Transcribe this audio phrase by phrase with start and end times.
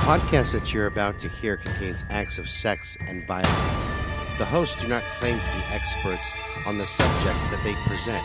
[0.00, 3.88] podcast that you're about to hear contains acts of sex and violence.
[4.38, 6.32] The hosts do not claim to be experts
[6.66, 8.24] on the subjects that they present.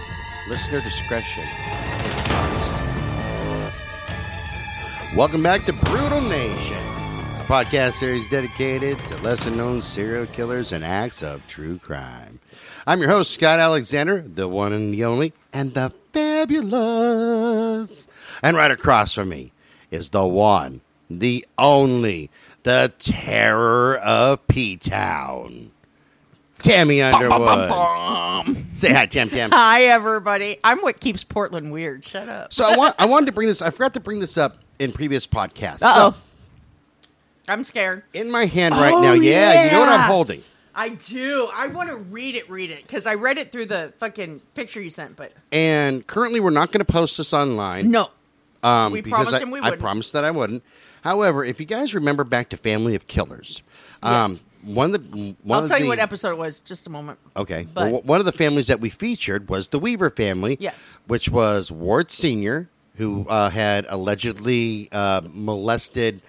[0.50, 2.74] Listener discretion is advised.
[5.16, 10.84] Welcome back to Brutal Nation, a podcast series dedicated to lesser known serial killers and
[10.84, 12.40] acts of true crime.
[12.88, 18.08] I'm your host, Scott Alexander, the one and the only, and the fabulous.
[18.42, 19.52] And right across from me
[19.92, 22.30] is the one, the only,
[22.64, 25.72] the terror of P Town.
[26.60, 27.70] Tammy Underwood.
[28.74, 29.52] Say hi, Tam Tam.
[29.52, 30.58] Hi, everybody.
[30.64, 32.04] I'm what keeps Portland weird.
[32.04, 32.54] Shut up.
[32.54, 33.62] So I want I wanted to bring this.
[33.62, 35.84] I forgot to bring this up in previous podcasts.
[35.84, 36.12] Uh-oh.
[36.12, 37.12] So
[37.48, 38.04] I'm scared.
[38.14, 40.42] in my hand right Oh, now, yeah, you know what I'm holding.
[40.74, 41.48] I do.
[41.54, 44.82] I want to read it, read it, because I read it through the fucking picture
[44.82, 47.92] you sent, but And currently, we're not going to post this online.
[47.92, 48.10] no.
[48.64, 49.80] um, we because promised I, him we wouldn't.
[49.82, 50.64] promised that I wouldn't.
[51.06, 53.62] However, if you guys remember back to Family of Killers,
[54.04, 54.44] um, Yes.
[54.76, 56.60] one of the one I'll of tell the, you what episode it was.
[56.60, 57.20] Just a moment.
[57.38, 57.68] Okay.
[57.74, 60.58] But- well, one of the families that we featured was the Weaver family.
[60.60, 60.98] Yes.
[61.06, 62.68] Which was Ward Sr.,
[62.98, 66.22] who uh, had allegedly uh, molested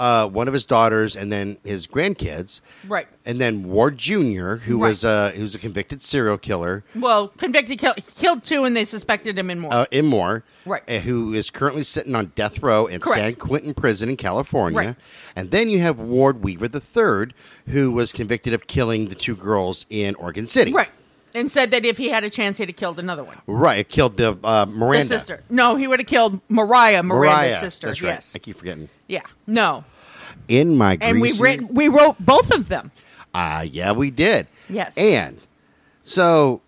[0.00, 2.60] uh, one of his daughters and then his grandkids.
[2.88, 3.06] Right.
[3.26, 4.88] And then Ward Jr., who Right.
[4.88, 8.84] was uh, who was a convicted serial killer Well, convicted, kill, killed two, and they
[8.86, 9.72] suspected him in more.
[9.72, 10.82] uh, in Moore, Right.
[10.88, 13.18] uh, who is currently sitting on death row in Correct.
[13.20, 14.78] San Quentin Prison in California.
[14.78, 14.96] Right.
[15.36, 17.32] And then you have Ward Weaver III,
[17.72, 20.72] who was convicted of killing the two girls in Oregon City.
[20.72, 20.88] right.
[21.32, 23.36] And said that if he had a chance, he'd have killed another one.
[23.46, 23.88] Right.
[23.88, 25.04] Killed the uh, Miranda.
[25.04, 25.44] The sister.
[25.48, 27.60] No, he would have killed Mariah, Miranda's Mariah.
[27.60, 27.86] sister.
[27.86, 28.08] That's right.
[28.14, 28.32] Yes.
[28.34, 28.88] I keep forgetting.
[29.06, 29.22] Yeah.
[29.46, 29.84] No.
[30.50, 32.90] In my And we greasy- we wrote both of them.
[33.32, 34.48] Uh, yeah, we did.
[34.68, 34.98] Yes.
[34.98, 35.38] And
[36.02, 36.60] so,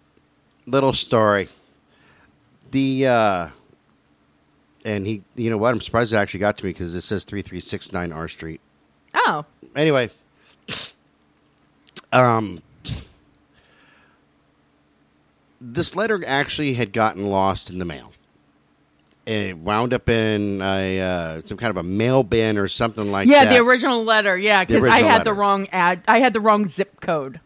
[0.67, 1.49] little story.
[2.71, 3.49] The uh,
[4.85, 5.75] and he, you know what?
[5.75, 8.29] I'm surprised it actually got to me because it says three three six nine R
[8.29, 8.61] Street.
[9.15, 9.45] Oh.
[9.75, 10.11] Anyway,
[12.13, 12.63] um,
[15.61, 18.13] this letter actually had gotten lost in the mail.
[19.25, 23.29] It wound up in a uh, some kind of a mail bin or something like
[23.29, 23.53] Yeah, that.
[23.53, 24.37] Yeah, the original letter.
[24.37, 26.03] Yeah, because I had the wrong ad.
[26.09, 27.41] I had the wrong zip code.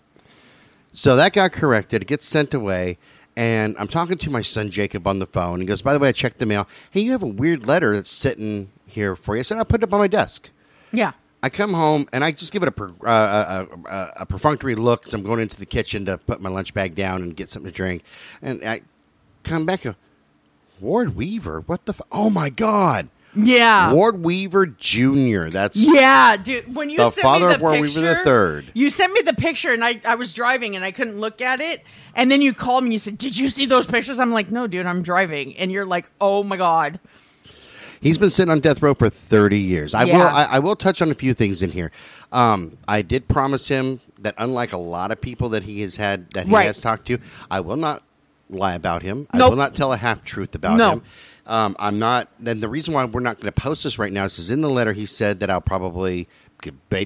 [0.92, 2.02] So that got corrected.
[2.02, 2.96] It gets sent away.
[3.36, 5.60] And I'm talking to my son Jacob on the phone.
[5.60, 6.66] He goes, By the way, I checked the mail.
[6.90, 9.40] Hey, you have a weird letter that's sitting here for you.
[9.40, 10.48] I said, I'll put it up on my desk.
[10.92, 11.12] Yeah.
[11.42, 14.74] I come home and I just give it a, per, uh, a, a, a perfunctory
[14.74, 17.50] look because I'm going into the kitchen to put my lunch bag down and get
[17.50, 18.02] something to drink.
[18.40, 18.80] And I
[19.42, 19.94] come back, go,
[20.80, 21.60] Ward Weaver?
[21.66, 21.92] What the?
[21.92, 23.08] F- oh my God.
[23.38, 23.92] Yeah.
[23.92, 25.48] Ward Weaver Jr.
[25.48, 26.74] That's Yeah, dude.
[26.74, 28.70] When you The sent father me of the Ward Weaver the third.
[28.72, 31.60] you sent me the picture, and I, I was driving, and I couldn't look at
[31.60, 31.82] it.
[32.14, 32.92] And then you called me.
[32.92, 35.84] You said, "Did you see those pictures?" I'm like, "No, dude, I'm driving." And you're
[35.84, 36.98] like, "Oh my god."
[38.00, 39.94] He's been sitting on death row for 30 years.
[39.94, 41.90] I will I, I will touch on a few things in here.
[42.30, 46.30] Um, I did promise him that unlike a lot of people that he has had
[46.32, 46.66] that he Right.
[46.66, 47.18] has talked to,
[47.50, 48.02] I will not
[48.50, 49.26] lie about him.
[49.30, 50.90] I will not tell a half truth about No.
[50.92, 51.02] him.
[51.46, 52.28] Um, I'm not.
[52.40, 54.60] Then the reason why we're not going to post this right now is 'cause in
[54.62, 56.28] the letter he said that I'll probably,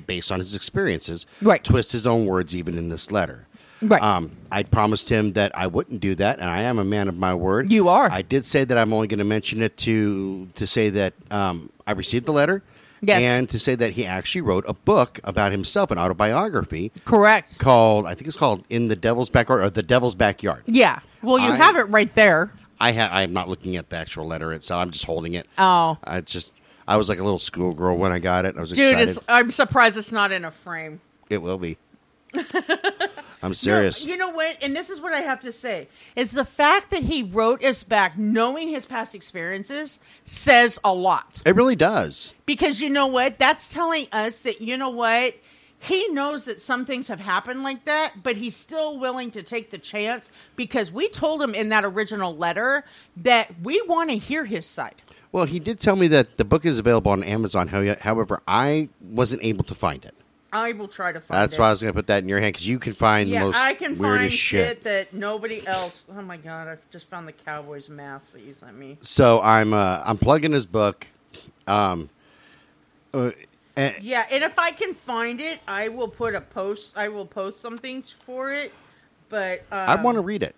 [0.06, 1.62] based on his experiences, Right.
[1.62, 3.46] twist his own words even in this letter.
[3.82, 4.02] Right.
[4.02, 7.16] Um, I promised him that I wouldn't do that, and I am a man of
[7.16, 7.72] my word.
[7.72, 8.10] You are.
[8.10, 11.70] I did say that I'm only going to mention it to to say that um,
[11.86, 12.62] I received the letter,
[13.02, 13.22] Yes.
[13.22, 17.58] and to say that he actually wrote a book about himself, an autobiography Correct.
[17.58, 20.98] called I think it's called "In the Devil's Backyard" or "The Devil's Backyard." Yeah.
[21.22, 22.52] Well, you I- have it right there.
[22.82, 24.80] I ha- I'm not looking at the actual letter itself.
[24.80, 25.46] I'm just holding it.
[25.58, 26.52] Oh, I just
[26.88, 28.56] I was like a little schoolgirl when I got it.
[28.56, 29.08] I was dude, excited.
[29.10, 31.00] it's, I'm surprised it's not in a frame.
[31.28, 31.76] It will be.
[33.42, 34.04] I'm serious.
[34.04, 34.56] No, you know what?
[34.62, 37.82] And this is what I have to say: is the fact that he wrote us
[37.82, 41.40] back, knowing his past experiences, says a lot.
[41.44, 42.34] It really does.
[42.46, 43.38] Because you know what?
[43.38, 45.34] That's telling us that you know what?
[45.82, 49.70] He knows that some things have happened like that, but he's still willing to take
[49.70, 52.84] the chance because we told him in that original letter
[53.16, 54.96] that we want to hear his side.
[55.32, 57.68] Well, he did tell me that the book is available on Amazon.
[57.68, 60.14] However, I wasn't able to find it.
[60.52, 61.40] I will try to find it.
[61.40, 61.60] That's it.
[61.60, 63.40] why I was going to put that in your hand because you can find yeah,
[63.40, 64.68] the most I can weirdest find shit.
[64.68, 66.04] shit that nobody else.
[66.14, 66.68] Oh my god!
[66.68, 68.98] I just found the Cowboys mask that you sent me.
[69.00, 71.06] So I'm uh, I'm plugging his book.
[71.66, 72.10] Um,
[73.14, 73.30] uh,
[73.80, 76.96] and- Yeah, and if I can find it, I will put a post.
[76.96, 78.72] I will post something for it.
[79.28, 80.54] But um, I want to read it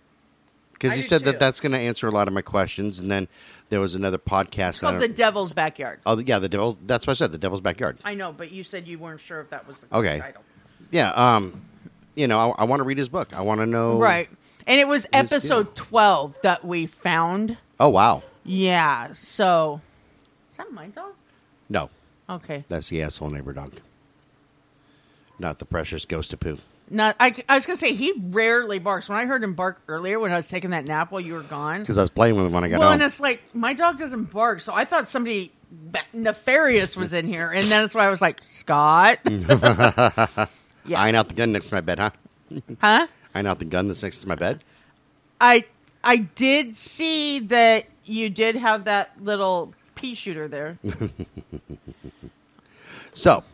[0.72, 1.24] because you said too.
[1.26, 2.98] that that's going to answer a lot of my questions.
[2.98, 3.28] And then
[3.68, 4.68] there was another podcast.
[4.70, 6.00] It's called the Devil's Backyard.
[6.06, 6.78] oh, yeah, the devil's.
[6.86, 7.32] That's what I said.
[7.32, 7.98] The devil's backyard.
[8.04, 10.18] I know, but you said you weren't sure if that was the Okay.
[10.20, 10.42] title.
[10.90, 11.10] Yeah.
[11.10, 11.62] Um,
[12.14, 13.34] you know, I, I want to read his book.
[13.34, 13.98] I want to know.
[13.98, 14.28] Right.
[14.66, 17.56] And it was episode 12 that we found.
[17.80, 18.22] Oh wow.
[18.44, 19.12] Yeah.
[19.14, 19.80] So,
[20.50, 21.12] is that my dog?
[21.68, 21.90] No.
[22.32, 22.64] Okay.
[22.68, 23.72] That's the asshole neighbor dog.
[25.38, 26.58] Not the precious ghost of poo.
[26.90, 27.16] Not.
[27.18, 29.08] I, I was gonna say he rarely barks.
[29.08, 31.42] When I heard him bark earlier when I was taking that nap while you were
[31.42, 31.80] gone.
[31.80, 32.94] Because I was playing with him when I got Well, home.
[32.94, 35.50] and it's like my dog doesn't bark, so I thought somebody
[36.12, 39.18] nefarious was in here, and that's why I was like, Scott.
[39.24, 40.46] yeah.
[40.94, 42.10] Eyeing out the gun next to my bed, huh?
[42.80, 43.06] Huh?
[43.34, 44.62] Eyeing out the gun that's next to my bed.
[45.40, 45.64] I
[46.04, 50.76] I did see that you did have that little pea shooter there.
[53.14, 53.44] So,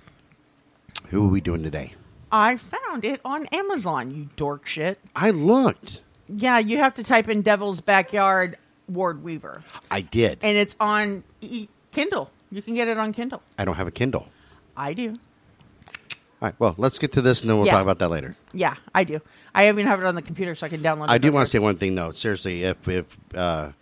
[1.08, 1.94] who are we doing today?
[2.30, 4.10] I found it on Amazon.
[4.10, 4.98] You dork shit.
[5.16, 6.02] I looked.
[6.28, 8.58] Yeah, you have to type in Devil's Backyard
[8.88, 10.38] Ward Weaver, I did.
[10.42, 12.30] and it's on e- Kindle.
[12.50, 13.42] You can get it on Kindle.
[13.58, 14.28] I don't have a Kindle.
[14.76, 15.10] I do.
[15.10, 17.72] All right, well, let's get to this and then we'll Yeah.
[17.72, 18.36] talk about that later.
[18.52, 19.20] Yeah, I do.
[19.54, 21.10] I even have it on the computer so I can download it.
[21.10, 22.12] I do want to say one thing, though.
[22.12, 23.72] Seriously, if, if uh,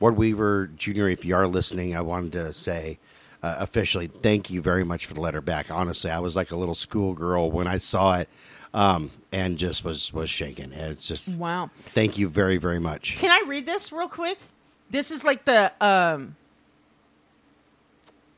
[0.00, 2.98] Ward Weaver Jr., if you are listening, I wanted to say
[3.42, 5.70] uh, officially thank you very much for the letter back.
[5.70, 8.28] Honestly, I was like a little schoolgirl when I saw it
[8.74, 10.72] um, and just was, was shaking.
[10.72, 11.70] It's just Wow.
[11.94, 13.16] thank you very, very much.
[13.18, 14.38] Can I read this real quick?
[14.90, 16.34] This is like the um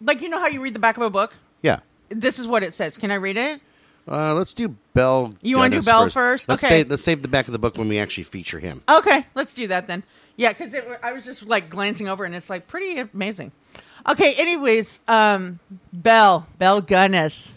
[0.01, 1.33] like you know how you read the back of a book?
[1.63, 1.81] Yeah.
[2.09, 2.99] This is what it says.
[2.99, 3.61] Can I read it?
[4.07, 5.35] Uh, let's do Belle.
[5.43, 6.49] You wanna do Gunness Belle first?
[6.49, 6.69] Let's Okay.
[6.81, 8.83] save let's save the back of the book when we actually feature him.
[8.89, 10.03] Okay, let's do that then.
[10.37, 13.53] Yeah, because I was just like glancing over and it's like pretty amazing.
[14.09, 15.59] Okay, anyways, um,
[15.93, 17.53] Belle, Belle Gunness.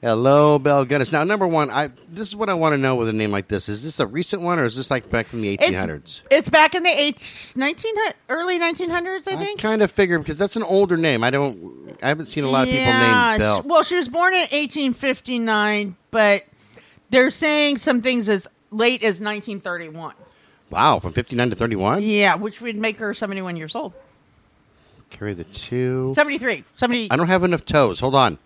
[0.00, 1.12] Hello, Belle Gunness.
[1.12, 3.46] Now, number one, I this is what I want to know with a name like
[3.46, 3.68] this.
[3.68, 5.94] Is this a recent one or is this like back from the 1800s?
[5.98, 7.94] It's, it's back in the eight, 19,
[8.28, 9.60] early 1900s, I I think.
[9.60, 11.22] kind of figured because that's an older name.
[11.22, 11.96] I don't.
[12.02, 13.62] I haven't seen a lot of people Yeah, named Belle.
[13.62, 16.44] she- well, she was born in 1859, but
[17.10, 20.14] they're saying some things as late as 1931.
[20.70, 22.02] wow, from 59 to 31.
[22.02, 23.92] Yeah, which would make her 71 years old.
[25.12, 26.12] Carry the two.
[26.14, 26.64] 73.
[26.76, 27.10] 70.
[27.10, 28.00] I don't have enough toes.
[28.00, 28.38] Hold on.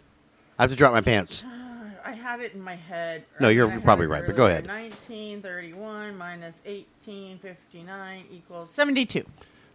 [0.58, 1.44] I have to drop my pants.
[1.44, 3.24] Uh, I had it in my head.
[3.40, 4.66] No, you're I probably right, but go ahead.
[4.66, 9.24] 1931 minus 1859 equals 72.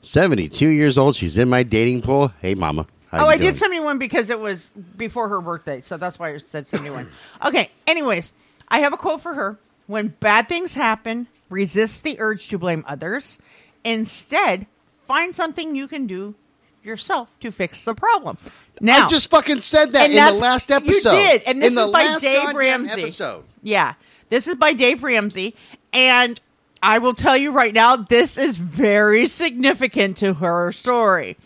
[0.02, 1.16] 72 years old.
[1.16, 2.34] She's in my dating pool.
[2.42, 2.86] Hey, mama.
[3.10, 3.52] How oh, you I doing?
[3.52, 7.10] did 71 because it was before her birthday, so that's why I said 71.
[7.46, 8.34] okay, anyways,
[8.68, 9.58] I have a quote for her.
[9.88, 13.38] When bad things happen, resist the urge to blame others.
[13.84, 14.68] Instead,
[15.08, 16.36] find something you can do
[16.84, 18.38] yourself to fix the problem.
[18.80, 21.12] Now, I just fucking said that in the last episode.
[21.12, 23.02] you did, and this in the is by last Dave Ramsey.
[23.04, 23.44] Episode.
[23.62, 23.94] Yeah.
[24.30, 25.56] This is by Dave Ramsey.
[25.94, 26.40] And
[26.82, 31.38] I will tell you right now, this is very significant to her story.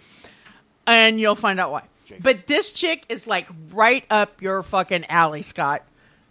[0.87, 1.83] And you'll find out why.
[2.21, 5.83] But this chick is like right up your fucking alley, Scott.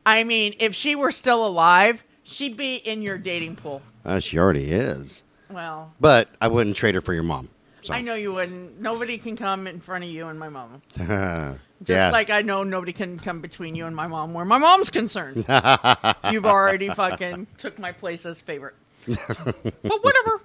[0.07, 3.83] I mean, if she were still alive, she'd be in your dating pool.
[4.05, 5.23] Uh, she already is.
[5.50, 7.49] Well, But I wouldn't trade her for your mom.
[7.85, 7.93] So.
[7.93, 8.81] I know you wouldn't.
[8.81, 10.81] Nobody can come in front of you and my mom.
[10.97, 11.59] Just
[11.99, 12.11] yeah.
[12.11, 15.45] like I know nobody can come between you and my mom where my mom's concerned.
[16.31, 18.75] You've already fucking took my place as favorite.
[19.07, 20.41] but whatever.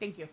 [0.00, 0.28] Thank you.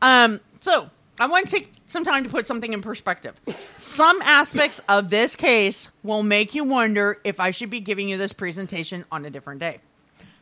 [0.00, 3.38] Um, so I want to take some time to put something in perspective.
[3.76, 8.16] Some aspects of this case will make you wonder if I should be giving you
[8.16, 9.80] this presentation on a different day.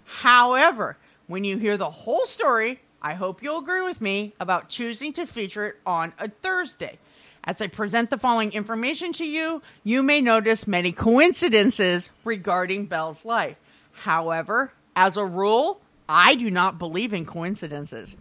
[0.04, 5.12] However, when you hear the whole story, I hope you'll agree with me about choosing
[5.14, 6.98] to feature it on a Thursday.
[7.44, 13.24] As I present the following information to you, you may notice many coincidences regarding Belle's
[13.24, 13.56] life.
[13.92, 18.16] However, as a rule, I do not believe in coincidences.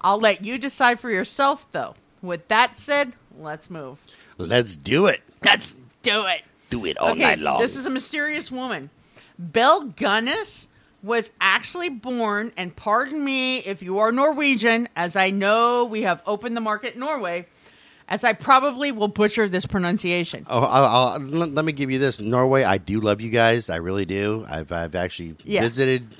[0.00, 1.94] I'll let you decide for yourself, though.
[2.22, 3.98] With that said, let's move.
[4.38, 5.20] Let's do it.
[5.44, 6.42] Let's do it.
[6.70, 7.60] Do it all okay, night long.
[7.60, 8.90] This is a mysterious woman.
[9.38, 10.68] Belle Gunness
[11.02, 16.22] was actually born, and pardon me if you are Norwegian, as I know we have
[16.26, 17.46] opened the market in Norway,
[18.08, 20.44] as I probably will butcher this pronunciation.
[20.48, 22.20] Oh, I'll, I'll, let, me give you this.
[22.20, 23.70] Norway, I do love you guys.
[23.70, 24.44] I really do.
[24.50, 25.62] I've, I've actually Yeah.
[25.62, 26.16] visited.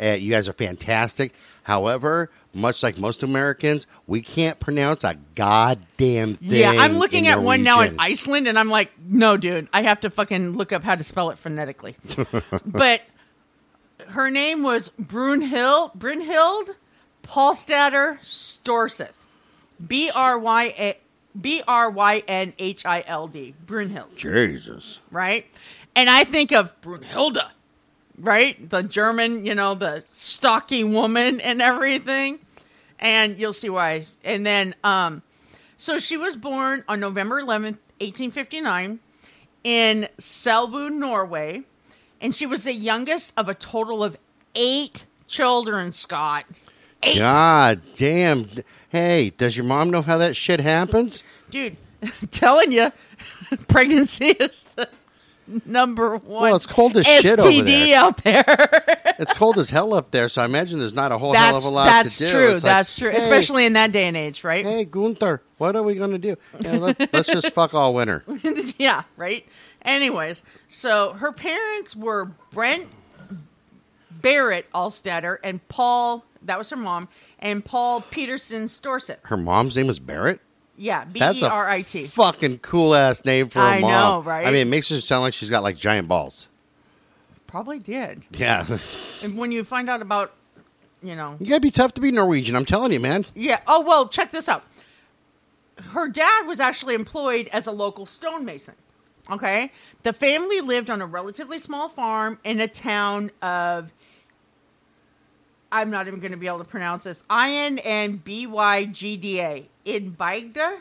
[0.00, 1.34] Uh, you guys are fantastic.
[1.64, 6.48] However, much like most Americans, we can't pronounce a goddamn thing.
[6.50, 9.82] Yeah, I'm looking in at one now in Iceland, and I'm like, no, dude, I
[9.82, 11.96] have to fucking look up how to spell it phonetically.
[12.66, 13.02] but
[14.08, 16.74] her name was Brunhild, Brunhild
[17.22, 19.12] Paulsdatter Storseth.
[19.84, 20.98] B R Y A
[21.40, 23.54] B R Y N H I L D.
[23.66, 25.00] Brunhild, Jesus.
[25.10, 25.46] right?
[25.96, 27.48] And I think of Brunhilde,
[28.18, 28.70] right?
[28.70, 32.38] The German, you know, the stocky woman and everything.
[32.98, 34.06] And you'll see why.
[34.22, 35.22] And then, um,
[35.76, 39.00] so she was born on November 11th, 1859,
[39.64, 41.62] in Selbu, Norway.
[42.24, 44.16] And she was the youngest of a total of
[44.54, 46.46] eight children, Scott.
[47.02, 47.18] Eight.
[47.18, 48.48] God damn.
[48.88, 51.22] Hey, does your mom know how that shit happens?
[51.50, 51.76] Dude,
[52.30, 52.90] telling you,
[53.68, 54.88] pregnancy is the
[55.66, 56.44] number one.
[56.44, 57.98] Well, it's cold as STD shit over there.
[57.98, 58.44] out there.
[59.16, 61.62] It's cold as hell up there, so I imagine there's not a whole hell of
[61.62, 62.30] a lot that's to do.
[62.32, 62.54] true.
[62.56, 63.10] It's like, that's true.
[63.12, 64.66] hey, Especially in that day and age, right?
[64.66, 66.36] Hey, Gunther, what are we going to do?
[66.58, 68.24] Yeah, let, us just fuck all winter.
[68.76, 69.46] yeah, right.
[69.84, 72.86] Anyways, so her parents were Brent
[74.10, 76.24] Barrett Allstetter and Paul.
[76.42, 79.16] That was her mom, and Paul Peterson Storset.
[79.24, 80.40] Her mom's name is Barrett?
[80.76, 82.06] Yeah, B E R I T.
[82.06, 83.90] fucking cool ass name for a I mom.
[83.90, 84.46] know, right?
[84.46, 86.48] I mean, it makes her sound like she's got like giant balls.
[87.46, 88.22] Probably did.
[88.32, 88.66] Yeah.
[89.22, 90.32] And when you find out about,
[91.02, 92.56] you know, You gotta be tough to be Norwegian.
[92.56, 93.24] I'm telling you, man.
[93.34, 93.60] yeah.
[93.68, 94.64] Oh well, check this out.
[95.90, 98.74] Her dad was actually employed as a local stonemason.
[99.30, 103.92] Okay, the family lived on a relatively small farm in a town of.
[105.72, 107.24] I'm not even going to be able to pronounce this.
[107.28, 110.78] I N N B Y G D A in Bagda.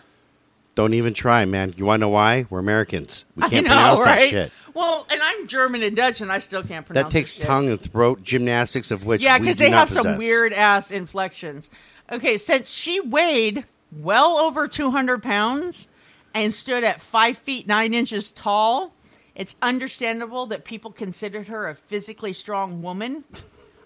[0.75, 1.73] Don't even try, man.
[1.77, 2.47] You want to know why?
[2.50, 3.25] We're Americans.
[3.35, 4.19] We can't know, pronounce right?
[4.19, 4.51] that shit.
[4.73, 7.79] Well, and I'm German and Dutch, and I still can't pronounce That takes tongue and
[7.79, 11.69] throat gymnastics, of which Yeah, because they have some weird ass inflections.
[12.12, 15.88] Okay, since she weighed well over 200 pounds
[16.34, 18.94] and stood at five feet nine inches tall,
[19.36, 23.24] it's understandable that people considered her a physically strong woman,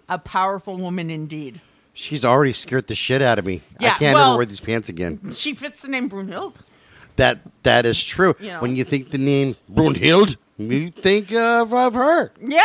[0.09, 1.61] a powerful woman indeed.
[1.93, 3.61] She's already scared the shit out of me.
[3.79, 5.31] I can't well- ever wear these pants again.
[5.31, 6.55] She fits the name Brunhild.
[7.15, 8.35] That that is true.
[8.39, 8.61] You know.
[8.61, 12.31] When you think the name Brunhild, you think of, of her.
[12.39, 12.61] Yeah.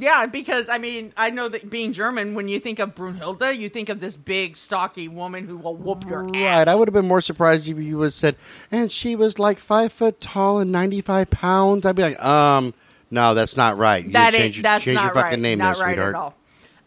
[0.00, 3.68] Yeah, because I mean, I know that being German, when you think of Brunhilde, you
[3.68, 6.66] think of this big, stocky woman who will whoop your ass.
[6.66, 6.68] Right.
[6.68, 8.36] I would have been more surprised if you would have said,
[8.70, 11.84] and she was like five foot tall and ninety five pounds.
[11.84, 12.72] I'd be like, um,
[13.10, 14.02] no, that's not right.
[14.02, 15.38] You That change, that's change not your fucking right.
[15.40, 16.14] name not there, right sweetheart.
[16.14, 16.34] at all.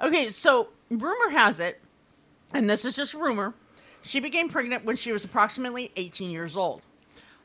[0.02, 1.80] Okay, so rumor has it,
[2.52, 3.54] and this is just rumor,
[4.02, 6.82] she became pregnant when she was approximately 18 years old.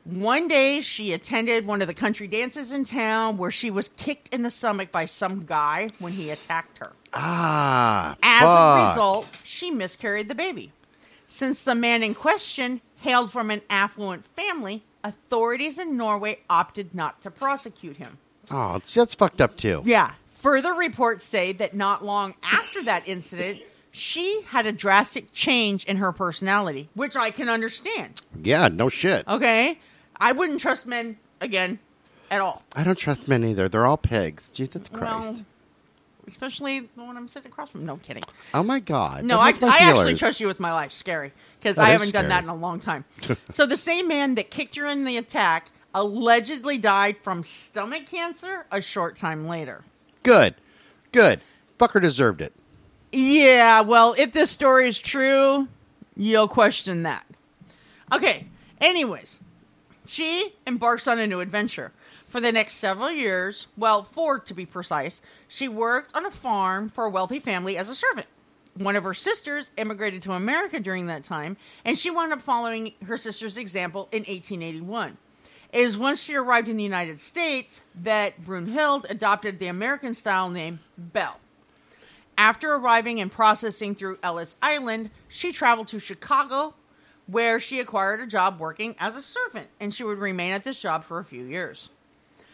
[0.05, 4.33] One day, she attended one of the country dances in town where she was kicked
[4.33, 6.93] in the stomach by some guy when he attacked her.
[7.13, 8.79] Ah, As fuck.
[8.79, 10.71] a result, she miscarried the baby.
[11.27, 17.21] Since the man in question hailed from an affluent family, authorities in Norway opted not
[17.21, 18.17] to prosecute him.
[18.49, 19.81] Oh, that's fucked up too.
[19.85, 20.13] Yeah.
[20.31, 23.59] Further reports say that not long after that incident,
[23.91, 28.21] she had a drastic change in her personality, which I can understand.
[28.41, 29.27] Yeah, no shit.
[29.27, 29.77] Okay?
[30.19, 31.79] I wouldn't trust men again
[32.31, 32.63] at all.
[32.75, 33.69] I don't trust men either.
[33.69, 34.49] They're all pigs.
[34.49, 35.27] Jesus Christ.
[35.27, 35.45] Well,
[36.27, 37.85] especially the one I'm sitting across from.
[37.85, 38.23] No kidding.
[38.53, 39.23] oh my god.
[39.23, 40.91] No, I, I actually trust you with my life.
[40.91, 41.33] Scary.
[41.59, 43.05] Because I haven't done that in a long time.
[43.49, 48.65] so the same man that kicked her in the attack allegedly died from stomach cancer
[48.71, 49.83] a short time later.
[50.23, 50.55] Good,
[51.11, 51.41] good.
[51.79, 52.53] Fucker deserved it.
[53.11, 55.67] Yeah, well, if this story is true,
[56.15, 57.25] you'll question that.
[58.13, 58.45] Okay,
[58.79, 59.39] anyways,
[60.09, 61.91] she embarks on a new adventure.
[62.27, 66.89] For the next several years, well, four to be precise, she worked on a farm
[66.89, 68.25] for a wealthy family as a servant.
[68.73, 72.93] One of her sisters immigrated to America during that time, and she wound up following
[73.05, 75.17] her sister's example in 1881.
[75.71, 80.49] It is once she arrived in the United States that Brunhild adopted the American style
[80.49, 81.39] name Belle.
[82.35, 86.73] After arriving and processing through Ellis Island, she traveled to Chicago,
[87.29, 90.79] where she acquired a job working as a servant, and she would remain at this
[90.79, 91.89] job for a few years.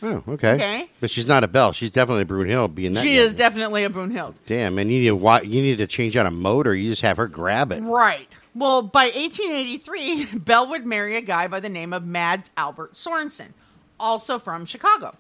[0.04, 0.54] Oh, okay.
[0.54, 0.90] Okay.
[1.00, 1.72] But she's not a Belle.
[1.72, 3.02] She's definitely a Brunhild being that.
[3.02, 3.26] she young.
[3.26, 4.36] is definitely a Brunhild.
[4.46, 6.76] Damn, man, you need to wa- you need to change out a motor.
[6.76, 7.82] You just have her grab it.
[7.82, 8.28] Right.
[8.54, 13.54] Well, by 1883, Belle would marry a guy by the name of Mads Albert Sorensen,
[14.00, 15.16] also from Chicago.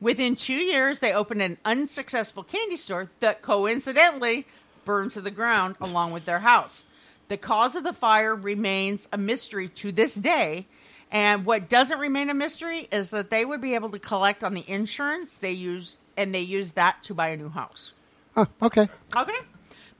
[0.00, 4.46] Within two years, they opened an unsuccessful candy store that coincidentally
[4.84, 6.86] burned to the ground along with their house.
[7.32, 10.66] The cause of the fire remains a mystery to this day.
[11.10, 14.52] And what doesn't remain a mystery is that they would be able to collect on
[14.52, 17.94] the insurance they use, and they use that to buy a new house.
[18.36, 18.86] Oh, okay.
[19.16, 19.38] Okay.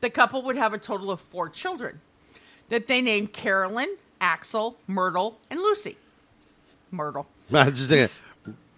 [0.03, 2.03] The couple would have a total of four children
[2.69, 5.97] that they named Carolyn, Axel, Myrtle, and Lucy.
[6.91, 8.15] Myrtle I was just thinking,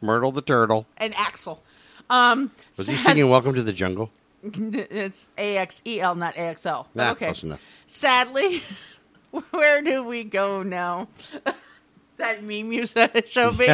[0.01, 0.87] Myrtle the turtle.
[0.97, 1.61] and Axel.
[2.09, 4.13] Um, Was he singing "Welcome to the Jungle"?
[4.73, 6.89] It's A X E L, not A X L.
[6.95, 7.27] Nah, okay.
[7.27, 7.61] close enough.
[7.87, 8.63] Sadly,
[9.51, 11.09] where do we go now?
[12.17, 13.67] that meme you said showed me.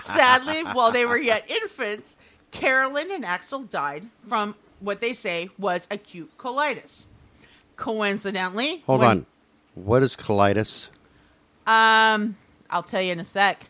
[0.00, 2.16] Sadly, while they were yet infants,
[2.50, 7.06] Carolyn and Axel died from what they say was acute colitis.
[7.76, 9.26] Coincidentally, Hold when- on.
[9.74, 10.88] What is colitis?
[11.66, 12.36] Um,
[12.70, 13.68] I'll tell you in a sec.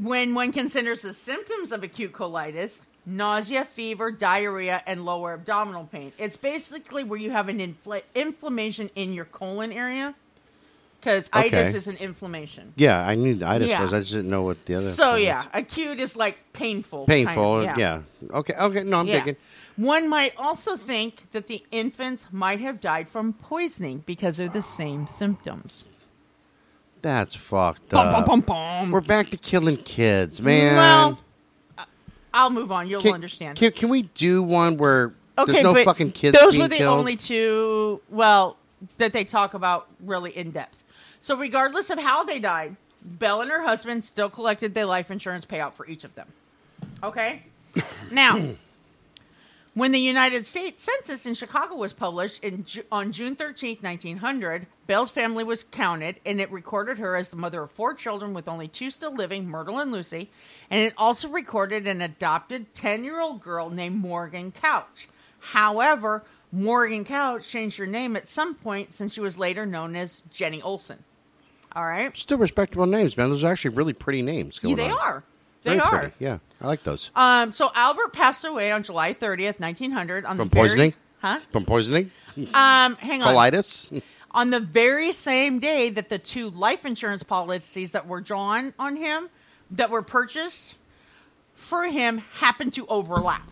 [0.00, 6.12] When one considers the symptoms of acute colitis, nausea, fever, diarrhea, and lower abdominal pain,
[6.18, 10.14] it's basically where you have an infl- inflammation in your colon area.
[11.00, 11.46] because Okay.
[11.46, 12.74] itis is an inflammation.
[12.76, 13.80] Yeah, I knew itis Yeah.
[13.82, 13.94] was.
[13.94, 14.82] I just didn't know what the other.
[14.84, 15.48] So yeah, was.
[15.54, 17.06] acute is like painful.
[17.06, 17.62] kind of, painful.
[17.64, 18.02] yeah.
[18.32, 18.52] Okay.
[18.52, 18.82] Okay.
[18.82, 19.14] No, I'm Yeah.
[19.14, 19.36] thinking.
[19.76, 24.60] One might also think that the infants might have died from poisoning because of the
[24.60, 25.86] same symptoms.
[27.00, 28.12] That's fucked up.
[28.12, 28.90] bum, bum, bum.
[28.90, 30.76] We're back to killing kids, man.
[30.76, 31.18] Well,
[32.32, 32.88] I'll move on.
[32.88, 33.58] You'll can, understand.
[33.58, 36.76] Can, can we do one where okay, there's no but fucking kids those were the
[36.76, 36.98] killed?
[36.98, 38.00] only two.
[38.10, 38.56] Well,
[38.98, 40.84] that they talk about really in depth.
[41.20, 45.44] So, regardless of how they died, Belle and her husband still collected their life insurance
[45.44, 46.28] payout for each of them.
[47.02, 47.42] Okay,
[48.10, 48.54] now.
[49.74, 55.12] When the United States Census in Chicago was published in, on June 13, 1900, Belle's
[55.12, 58.66] family was counted, and it recorded her as the mother of four children with only
[58.66, 60.28] two still living, Myrtle and Lucy,
[60.70, 65.08] and it also recorded an adopted 10 year old girl named Morgan Couch.
[65.38, 70.24] However, Morgan Couch changed her name at some point since she was later known as
[70.30, 71.04] Jenny Olson.
[71.76, 72.16] All right?
[72.18, 73.30] Still respectable names, man.
[73.30, 74.58] Those are actually really pretty names.
[74.64, 74.98] Yeah, they on.
[74.98, 75.24] are.
[75.62, 75.98] They Very are.
[75.98, 76.14] pretty.
[76.18, 77.10] Yeah, I like those.
[77.14, 80.24] Um, so Albert passed away on July 30th, 1900.
[80.24, 80.94] On From the very- poisoning?
[81.20, 81.40] Huh?
[81.52, 82.10] From poisoning,
[82.54, 83.34] Um, hang on.
[83.34, 84.02] colitis.
[84.30, 88.96] on the very same day that the two life insurance policies that were drawn on
[88.96, 89.28] him
[89.72, 90.76] that were purchased
[91.54, 93.42] for him happened to overlap.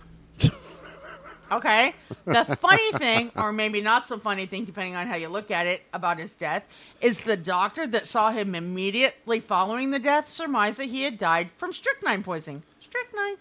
[1.50, 1.94] Okay?
[2.24, 5.66] The funny thing, or maybe not so funny thing, depending on how you look at
[5.66, 6.66] it, about his death,
[7.00, 11.50] is the doctor that saw him immediately following the death surmised that he had died
[11.56, 12.62] from strychnine poisoning.
[12.80, 13.36] Strychnine.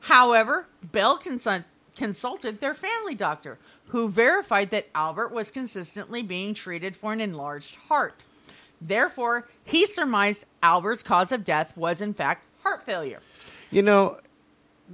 [0.00, 1.64] However, Belle consult-
[1.96, 7.76] consulted their family doctor, who verified that Albert was consistently being treated for an enlarged
[7.88, 8.24] heart.
[8.80, 13.20] Therefore, he surmised Albert's cause of death was, in fact, heart failure.
[13.70, 14.18] You know,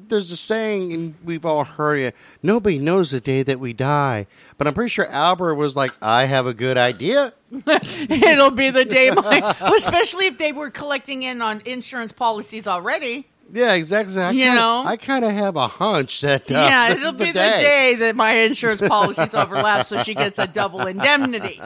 [0.09, 2.17] there's a saying, and we've all heard it.
[2.43, 4.27] Nobody knows the day that we die,
[4.59, 7.33] but I'm pretty sure Albert was like, "I have a good idea."
[7.67, 13.27] It'll be the day my, especially if they were collecting in on insurance policies already.
[13.53, 14.21] Yeah, exactly.
[14.21, 14.83] I You kinda, know?
[14.85, 17.33] I kind of have a hunch that uh, yeah, it'll is the be day.
[17.33, 21.61] the day that my insurance policies overlap, so she gets a double indemnity.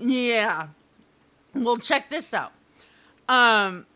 [0.00, 0.68] Yeah.
[1.54, 2.52] Well, check this out.
[3.28, 3.86] Um.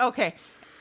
[0.00, 0.34] Okay,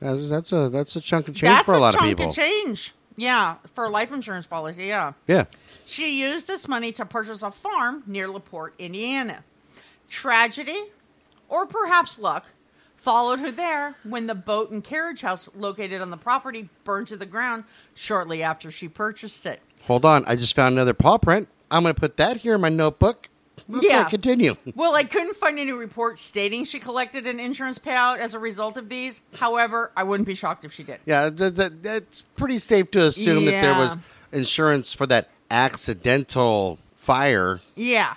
[0.00, 2.32] That's, that's a that's a chunk of change That's for a lot chunk of people.
[2.32, 2.92] change.
[3.16, 5.12] Yeah, for a life insurance policy, yeah.
[5.26, 5.44] yeah,
[5.86, 9.42] She used this money to purchase a farm near LaPorte, Indiana.
[10.08, 10.80] Tragedy,
[11.48, 12.44] or perhaps luck,
[12.96, 17.16] followed her there when the boat and carriage house located on the property burned to
[17.16, 19.62] the ground shortly after she purchased it.
[19.82, 20.24] hold on.
[20.26, 21.48] I just found another paw print.
[21.70, 23.28] I'm going to put that here in my notebook.
[23.72, 24.04] Okay, Yeah.
[24.04, 24.56] continue.
[24.74, 28.76] Well, I couldn't find any reports stating she collected an insurance payout as a result
[28.76, 29.22] of these.
[29.34, 31.00] However, I wouldn't be shocked if she did.
[31.04, 33.96] Yeah, that, that, that's pretty safe to assume that there was
[34.32, 37.60] insurance for that accidental fire.
[37.74, 38.14] Yeah.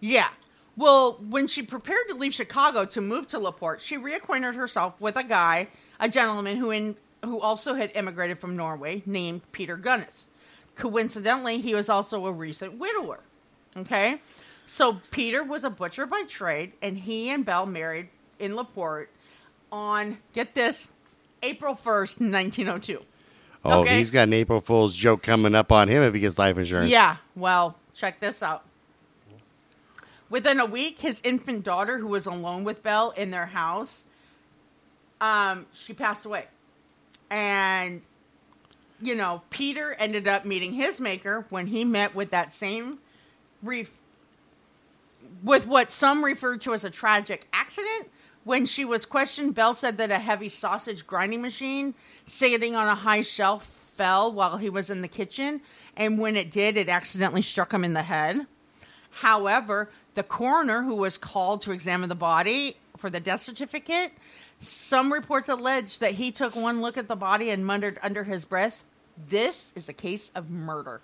[0.00, 0.28] Yeah.
[0.76, 5.16] Well, when she prepared to leave Chicago to move to LaPorte, she reacquainted herself with
[5.16, 5.68] a guy,
[6.00, 10.26] a gentleman who in, who also had immigrated from Norway, named Peter Gunness.
[10.74, 13.20] Coincidentally, he was also a recent widower.
[13.76, 14.20] Okay?
[14.72, 18.08] So Peter was a butcher by trade, and he and Belle married
[18.38, 19.10] in LaPorte
[19.70, 20.88] on, get this,
[21.42, 23.02] April 1st, 1902.
[23.66, 23.98] Oh, Okay.
[23.98, 26.90] he's got an April Fool's joke coming up on him if he gets life insurance.
[26.90, 28.64] Yeah, well, check this out.
[30.30, 34.06] Within a week, his infant daughter, who was alone with Belle in their house,
[35.20, 36.46] um, she passed away.
[37.28, 38.00] And,
[39.02, 43.00] you know, Peter ended up meeting his maker when he met with that same
[43.62, 43.98] reef
[45.42, 48.08] with what some referred to as a tragic accident.
[48.44, 52.94] When she was questioned, Belle said that a heavy sausage grinding machine sitting on a
[52.94, 53.64] high shelf
[53.96, 55.60] fell while he was in the kitchen,
[55.96, 58.46] and when it did, it accidentally struck him in the head.
[59.10, 64.12] However, the coroner who was called to examine the body for the death certificate,
[64.58, 68.44] some reports allege that he took one look at the body and muttered under his
[68.44, 68.84] breath,
[69.28, 71.00] This is a case of murder.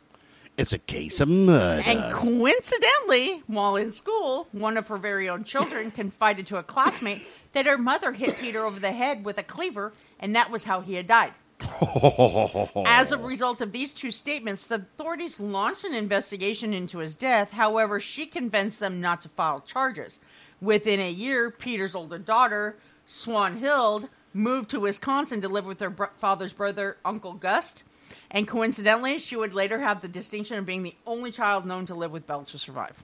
[0.58, 1.82] It's a case of murder.
[1.86, 7.26] And coincidentally, while in school, one of her very own children confided to a classmate
[7.52, 10.80] that her mother hit Peter over the head with a cleaver, and that was how
[10.80, 11.32] he had died.
[12.86, 17.52] As a result of these two statements, the authorities launched an investigation into his death.
[17.52, 20.18] However, she convinced them not to file charges.
[20.60, 26.06] Within a year, Peter's older daughter, Swanhild, moved to Wisconsin to live with her br-
[26.16, 27.84] father's brother, Uncle Gust.
[28.30, 31.94] And coincidentally, she would later have the distinction of being the only child known to
[31.94, 33.02] live with Belle to survive.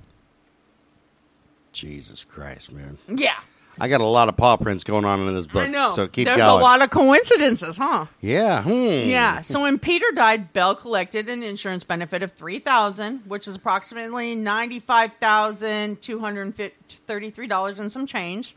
[1.73, 2.99] Jesus Christ, man.
[3.09, 3.41] Yeah.
[3.81, 5.65] I got a lot of paw prints going on in this book.
[5.65, 5.93] I know.
[5.95, 6.39] So keep going.
[6.39, 6.61] There's going.
[6.61, 8.07] a lot of coincidences, huh?
[8.21, 8.63] Yeah.
[8.63, 8.71] Hmm.
[9.09, 9.41] Yeah.
[9.41, 14.37] So when Peter died, Belle collected an insurance benefit of three thousand, which is approximately
[14.37, 16.55] ninety-five thousand two hundred
[16.89, 18.55] thirty-three dollars and some change.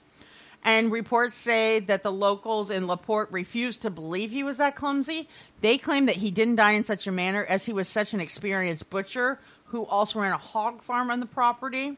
[0.67, 5.30] And reports say that the locals in Laporte refused to believe he was that clumsy.
[5.62, 8.19] They claim that he didn't die in such a manner as he was such an
[8.19, 11.95] experienced butcher who also ran a hog farm on the property.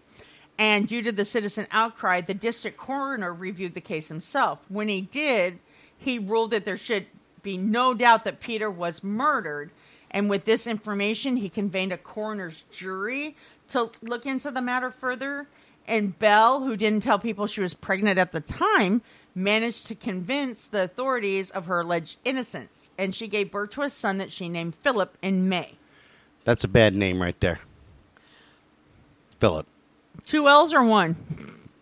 [0.59, 4.59] And due to the citizen outcry, the district coroner reviewed the case himself.
[4.69, 5.57] When he did,
[5.97, 7.07] he ruled that there should
[7.41, 9.71] be no doubt that Peter was murdered.
[10.11, 13.35] And with this information, he convened a coroner's jury
[13.69, 15.47] to look into the matter further.
[15.89, 19.01] And Belle, who didn't tell people she was pregnant at the time,
[19.33, 22.91] managed to convince the authorities of her alleged innocence.
[22.97, 25.73] And she gave birth to a son that she named Philip in May.
[26.45, 27.59] That's a bad name right there.
[29.39, 29.65] Philip.
[30.25, 31.15] Two L's or one?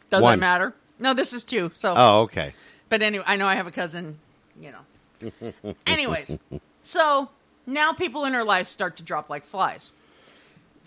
[0.09, 0.39] Doesn't One.
[0.39, 0.73] matter.
[0.99, 1.71] No, this is two.
[1.75, 2.53] So Oh, okay.
[2.89, 4.17] But anyway, I know I have a cousin,
[4.59, 5.73] you know.
[5.85, 6.37] Anyways,
[6.83, 7.29] so
[7.65, 9.91] now people in her life start to drop like flies.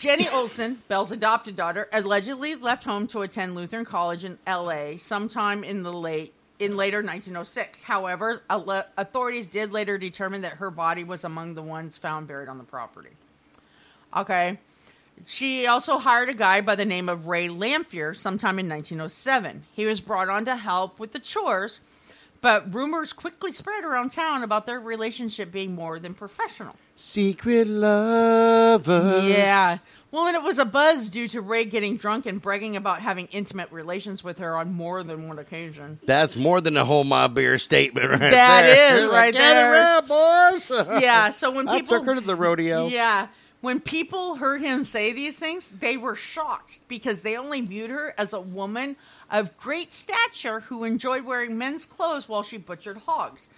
[0.00, 4.96] Jenny Olson, Belle's adopted daughter, allegedly left home to attend Lutheran College in L.A.
[4.96, 7.82] sometime in the late in later 1906.
[7.82, 12.48] However, ale- authorities did later determine that her body was among the ones found buried
[12.48, 13.10] on the property.
[14.16, 14.58] Okay.
[15.26, 19.66] She also hired a guy by the name of Ray Lamphere sometime in 1907.
[19.70, 21.80] He was brought on to help with the chores,
[22.40, 26.74] but rumors quickly spread around town about their relationship being more than professional.
[26.94, 29.24] Secret lovers.
[29.28, 29.78] Yeah.
[30.12, 33.26] Well, and it was a buzz due to Ray getting drunk and bragging about having
[33.26, 36.00] intimate relations with her on more than one occasion.
[36.04, 38.96] That's more than a whole my beer statement right That there.
[38.96, 39.72] is right Gather there.
[39.72, 40.88] round, boys.
[41.00, 42.88] Yeah, so when I people took her to the rodeo.
[42.88, 43.28] Yeah.
[43.60, 48.14] When people heard him say these things, they were shocked because they only viewed her
[48.16, 48.96] as a woman
[49.30, 53.48] of great stature who enjoyed wearing men's clothes while she butchered hogs.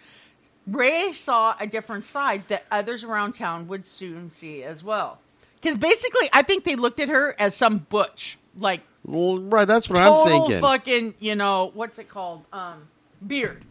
[0.67, 5.19] Ray saw a different side that others around town would soon see as well.
[5.61, 9.89] Because basically, I think they looked at her as some butch, like Well, right, that's
[9.89, 10.61] what I'm thinking.
[10.61, 12.45] fucking, you know, what's it called?
[12.53, 12.83] Um,
[13.27, 13.65] beard.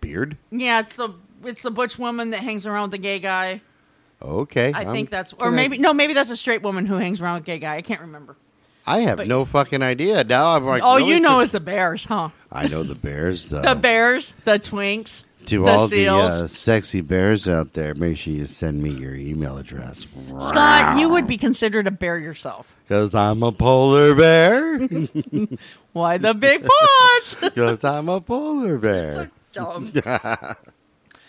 [0.00, 0.36] Beard?
[0.50, 1.10] Yeah, it's the
[1.44, 3.60] it's the butch woman that hangs around with the gay guy.
[4.20, 4.72] Okay.
[4.72, 7.36] I I'm think that's, or maybe no, maybe that's a straight woman who hangs around
[7.36, 7.76] with gay guy.
[7.76, 8.36] I can't remember.
[8.88, 10.24] I have no fucking idea.
[10.24, 12.30] Now I'm like, oh, really you know, it's the bears, huh?
[12.50, 13.48] I know the bears.
[13.50, 13.60] Though.
[13.60, 16.38] The bears, the twinks, to the all seals.
[16.38, 20.06] the uh, sexy bears out there, make sure you send me your email address.
[20.38, 22.74] Scott, you would be considered a bear yourself.
[22.88, 24.78] Because I'm a polar bear.
[25.92, 27.36] Why the big paws?
[27.38, 29.12] Because I'm a polar bear.
[29.12, 29.92] so dumb.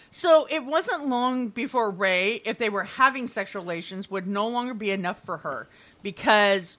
[0.10, 4.74] so it wasn't long before Ray, if they were having sexual relations, would no longer
[4.74, 5.68] be enough for her
[6.02, 6.78] because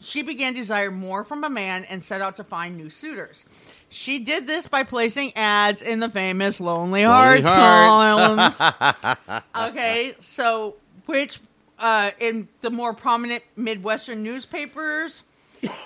[0.00, 3.44] she began to desire more from a man and set out to find new suitors.
[3.88, 8.58] She did this by placing ads in the famous Lonely Lonely Hearts, Hearts.
[8.58, 9.42] columns.
[9.56, 10.76] okay, so
[11.06, 11.38] which
[11.78, 15.22] uh, in the more prominent Midwestern newspapers,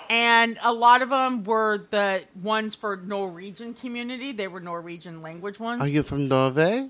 [0.09, 4.31] and a lot of them were the ones for Norwegian community.
[4.31, 5.81] They were Norwegian language ones.
[5.81, 6.89] Are you from Norway?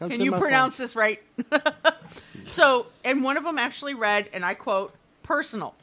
[0.00, 1.22] Can you pronounce this right?
[2.46, 5.74] so, and one of them actually read, and I quote, personal.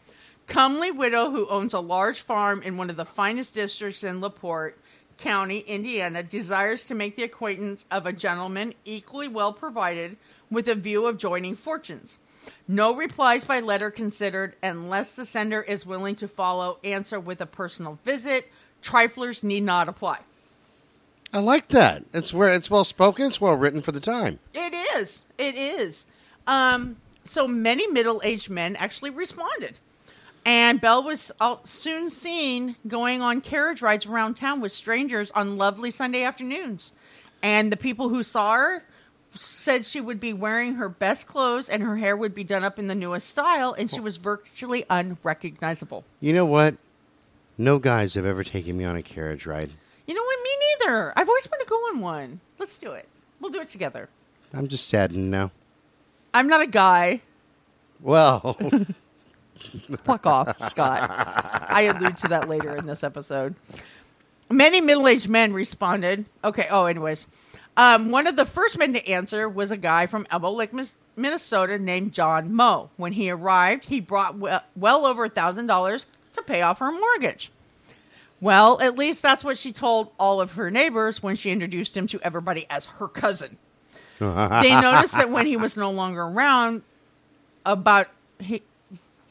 [0.47, 4.77] Comely widow who owns a large farm in one of the finest districts in LaPorte
[5.17, 10.17] County, Indiana, desires to make the acquaintance of a gentleman equally well provided
[10.49, 12.17] with a view of joining fortunes.
[12.67, 17.45] No replies by letter considered unless the sender is willing to follow answer with a
[17.45, 18.49] personal visit.
[18.81, 20.19] Triflers need not apply.
[21.33, 22.03] I like that.
[22.13, 23.27] It's where it's well spoken.
[23.27, 24.39] It's well written for the time.
[24.53, 25.23] It is.
[25.37, 26.07] It is.
[26.47, 29.77] Um, so many middle aged men actually responded.
[30.45, 35.57] And Belle was uh, soon seen going on carriage rides around town with strangers on
[35.57, 36.91] lovely Sunday afternoons.
[37.43, 38.83] And the people who saw her
[39.37, 42.79] said she would be wearing her best clothes and her hair would be done up
[42.79, 46.03] in the newest style, and she was virtually unrecognizable.
[46.19, 46.75] You know what?
[47.57, 49.69] No guys have ever taken me on a carriage ride.
[50.07, 50.43] You know what?
[50.43, 51.13] Me neither.
[51.15, 52.39] I've always wanted to go on one.
[52.57, 53.07] Let's do it.
[53.39, 54.09] We'll do it together.
[54.53, 55.51] I'm just saddened now.
[56.33, 57.21] I'm not a guy.
[58.01, 58.57] Well,
[60.03, 61.09] Fuck off, Scott.
[61.69, 63.55] I allude to that later in this episode.
[64.49, 66.25] Many middle aged men responded.
[66.43, 67.27] Okay, oh, anyways.
[67.77, 70.71] Um, one of the first men to answer was a guy from Elbow Lake,
[71.15, 72.89] Minnesota named John Moe.
[72.97, 77.51] When he arrived, he brought well, well over a $1,000 to pay off her mortgage.
[78.41, 82.07] Well, at least that's what she told all of her neighbors when she introduced him
[82.07, 83.57] to everybody as her cousin.
[84.19, 84.25] They
[84.81, 86.83] noticed that when he was no longer around,
[87.65, 88.07] about
[88.39, 88.61] he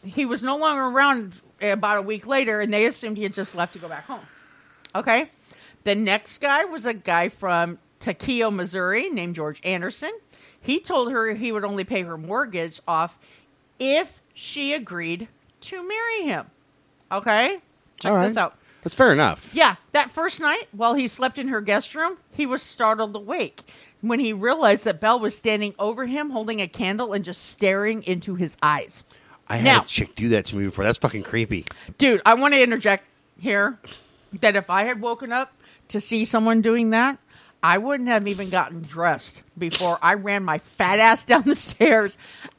[0.05, 3.55] he was no longer around about a week later, and they assumed he had just
[3.55, 4.21] left to go back home.
[4.95, 5.31] Okay,
[5.85, 10.13] the next guy was a guy from Tarkio, Missouri, named George Anderson.
[10.61, 13.19] He told her he would only pay her mortgage off
[13.79, 15.29] if she agreed
[15.63, 16.47] to marry him.
[17.11, 17.59] Okay,
[18.01, 18.27] check right.
[18.27, 18.57] this out.
[18.83, 19.49] That's fair enough.
[19.53, 23.69] Yeah, that first night, while he slept in her guest room, he was startled awake
[24.01, 28.03] when he realized that Belle was standing over him holding a candle and just staring
[28.05, 29.05] into his eyes.
[29.49, 30.85] I had Now- a chick do that to me before.
[30.85, 31.65] That's fucking creepy.
[31.97, 33.09] Dude, I want to interject
[33.39, 33.79] here
[34.41, 35.53] that if I had woken up
[35.89, 37.19] to see someone doing that,
[37.63, 42.17] I wouldn't have even gotten dressed before I ran my fat ass down the stairs,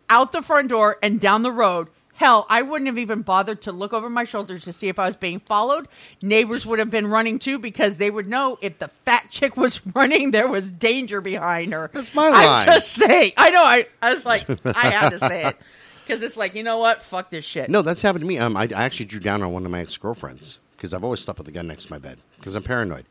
[0.10, 1.88] out the front door, and down the road.
[2.20, 5.06] Hell, I wouldn't have even bothered to look over my shoulders to see if I
[5.08, 5.88] was being followed.
[6.22, 9.80] Neighbors would have been running too because they would know if the fat chick was
[9.96, 11.90] running, there was danger behind her.
[11.94, 12.46] That's my line.
[12.60, 13.32] I'm just saying.
[13.38, 13.64] I know.
[13.64, 15.56] I, I was like, I had to say it
[16.06, 17.02] because it's like, you know what?
[17.02, 17.70] Fuck this shit.
[17.70, 18.38] No, that's happened to me.
[18.38, 21.22] Um, I, I actually drew down on one of my ex girlfriends because I've always
[21.22, 23.06] slept with a gun next to my bed because I'm paranoid.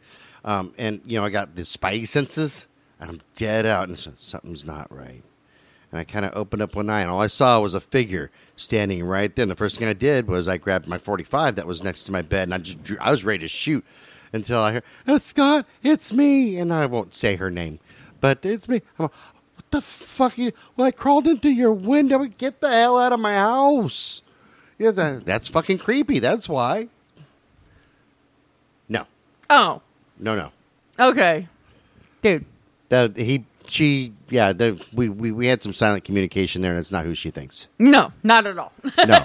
[0.44, 2.66] Um, and you know, I got the spidey senses,
[3.00, 5.22] and I'm dead out, and so- something's not right.
[5.90, 8.30] And I kind of opened up one eye, and all I saw was a figure
[8.56, 9.42] standing right there.
[9.44, 12.12] And the first thing I did was I grabbed my 45 that was next to
[12.12, 12.98] my bed, and I just drew.
[13.00, 13.84] I was ready to shoot
[14.32, 17.78] until I heard, "Oh, Scott, it's me," and I won't say her name,
[18.20, 18.82] but it's me.
[18.98, 19.12] I'm like,
[19.54, 20.36] what the fuck?
[20.36, 20.52] You?
[20.76, 22.22] Well, I crawled into your window.
[22.26, 24.20] Get the hell out of my house.
[24.78, 26.18] Yeah, that, that's fucking creepy.
[26.18, 26.88] That's why.
[28.88, 29.06] No,
[29.50, 29.80] Oh,
[30.18, 30.52] no, no.
[30.98, 31.48] okay.
[32.22, 32.44] Dude,
[32.88, 34.52] That he, she, yeah.
[34.52, 37.66] The, we, we we had some silent communication there, and it's not who she thinks.
[37.78, 38.72] no, not at all.
[39.06, 39.24] No,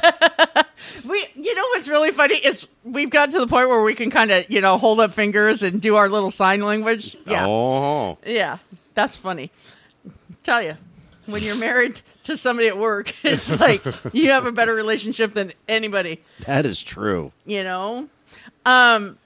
[1.05, 4.09] we, you know what's really funny is we've got to the point where we can
[4.09, 7.15] kind of, you know, hold up fingers and do our little sign language.
[7.25, 7.45] Yeah.
[7.47, 8.57] Oh, Yeah.
[8.95, 9.49] That's funny.
[10.43, 10.77] Tell you,
[11.25, 15.51] when you're married to somebody at work, it's like you have a better relationship than
[15.67, 17.31] anybody, that is true.
[17.45, 18.07] you know?
[18.65, 19.17] Um,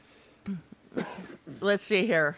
[1.59, 2.35] let's see here.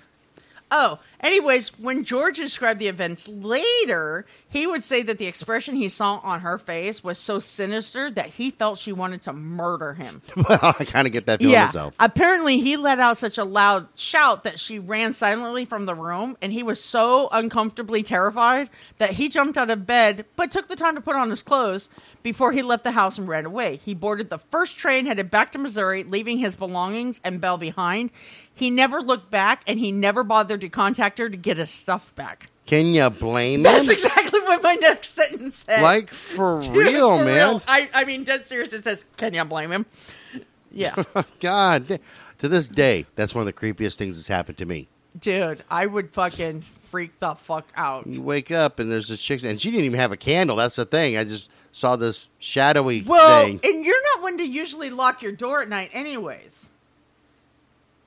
[0.71, 5.89] Oh, anyways, when George described the events later, he would say that the expression he
[5.89, 10.21] saw on her face was so sinister that he felt she wanted to murder him.
[10.49, 11.65] Well, I kind of get that feeling Yeah.
[11.65, 11.93] myself.
[11.99, 16.37] Apparently, he let out such a loud shout that she ran silently from the room,
[16.41, 20.75] and he was so uncomfortably terrified that he jumped out of bed but took the
[20.75, 21.89] time to put on his clothes
[22.23, 23.77] before he left the house and ran away.
[23.83, 28.11] He boarded the first train headed back to Missouri, leaving his belongings and Belle behind.
[28.59, 32.13] He never looked back, and he never bothered to contact her to get his stuff
[32.15, 32.49] back.
[32.65, 33.93] Can you blame That's him?
[33.93, 35.81] exactly what my next sentence said.
[35.81, 37.61] Like for Dude, real, for man.
[37.67, 38.73] I, I mean, dead serious.
[38.73, 39.85] It says, "Can you blame him?"
[40.71, 41.01] Yeah.
[41.39, 41.99] God,
[42.37, 44.87] to this day, that's one of the creepiest things that's happened to me.
[45.17, 48.05] Dude, I would fucking freak the fuck out.
[48.05, 50.57] You wake up and there's a chick, and she didn't even have a candle.
[50.57, 51.17] That's the thing.
[51.17, 53.59] I just saw this shadowy Well, thing.
[53.63, 56.69] and you're not one to usually lock your door at night, anyways.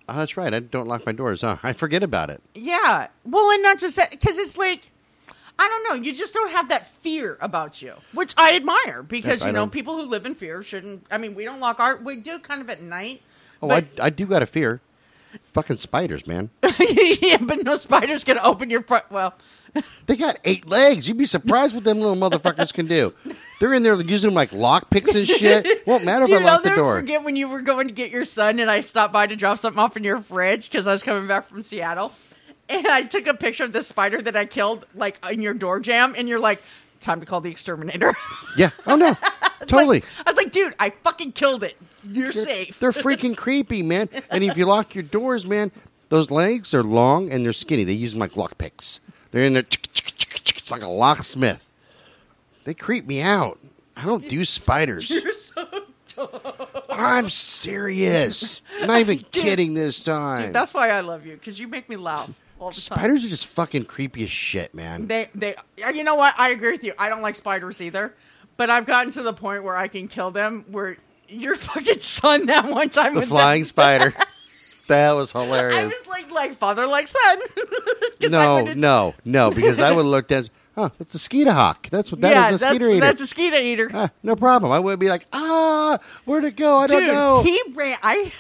[0.09, 0.53] Oh, that's right.
[0.53, 1.43] I don't lock my doors.
[1.43, 1.57] Huh?
[1.63, 2.41] I forget about it.
[2.55, 3.09] Yeah.
[3.25, 4.89] Well, and not just that, because it's like,
[5.59, 9.41] I don't know, you just don't have that fear about you, which I admire because,
[9.41, 11.61] Yep, I you know, don't- people who live in fear shouldn't, I mean, we don't
[11.61, 13.23] lock our, we do kind of at night.
[13.63, 14.81] Oh, but, I, I do got a fear.
[15.53, 16.51] Fucking spiders, man.
[17.23, 19.35] yeah, but no spider's can open your front, well,
[20.07, 21.09] They got eight legs.
[21.09, 23.15] You'd be surprised what them little motherfuckers can do.
[23.61, 25.87] They're in there using them like lock picks and shit.
[25.87, 26.97] Won't matter if I lock the door.
[26.97, 29.59] forget when you were going to get your son and I stopped by to drop
[29.59, 32.13] something off in your fridge because I was coming back from Seattle.
[32.69, 35.81] And I took a picture of the spider that I killed, like in your door
[35.81, 36.63] jam, and you're like,
[37.03, 38.15] time to call the exterminator.
[38.57, 38.69] Yeah.
[38.87, 39.17] Oh no.
[39.67, 40.03] totally.
[40.27, 41.79] I was like, dude, I fucking killed it.
[42.05, 42.79] You're safe.
[42.79, 44.11] They're freaking creepy, man.
[44.29, 45.73] And if you lock your doors, man,
[46.11, 47.85] those legs are long and they're skinny.
[47.85, 49.01] They use them like lock picks.
[49.31, 49.65] They're in there
[50.71, 51.71] like a locksmith.
[52.65, 53.59] They creep me out.
[53.97, 55.11] I don't do spiders.
[55.11, 55.67] You're so
[56.91, 58.61] I'm serious.
[58.81, 60.43] I'm not even kidding this time.
[60.43, 62.31] dude, that's why I love you because you make me laugh
[62.63, 62.99] all the time.
[62.99, 65.07] Spiders are just fucking creepy as shit, man.
[65.07, 65.57] They, they,
[65.93, 66.35] you know what?
[66.39, 66.95] I agree with you.
[66.99, 68.15] I don't like spiders either,
[68.57, 70.65] but I've gotten to the point where I can kill them.
[70.69, 70.97] Where
[71.29, 74.15] your fucking son that one time The with flying spider.
[74.89, 75.77] That was hilarious.
[75.77, 77.39] I was like, like father, like son.
[78.29, 81.89] No, no, no, because I would have looked at, oh, that's a skeeter hawk.
[81.89, 82.35] That's what that is.
[82.35, 83.01] yeah, a that's, skeeter eater.
[83.01, 83.91] that's a skeeter eater.
[83.95, 84.71] Ah, no problem.
[84.71, 86.77] I would be like, ah, where'd it go?
[86.77, 87.43] I don't know.
[87.43, 87.97] he ran.
[88.03, 88.33] I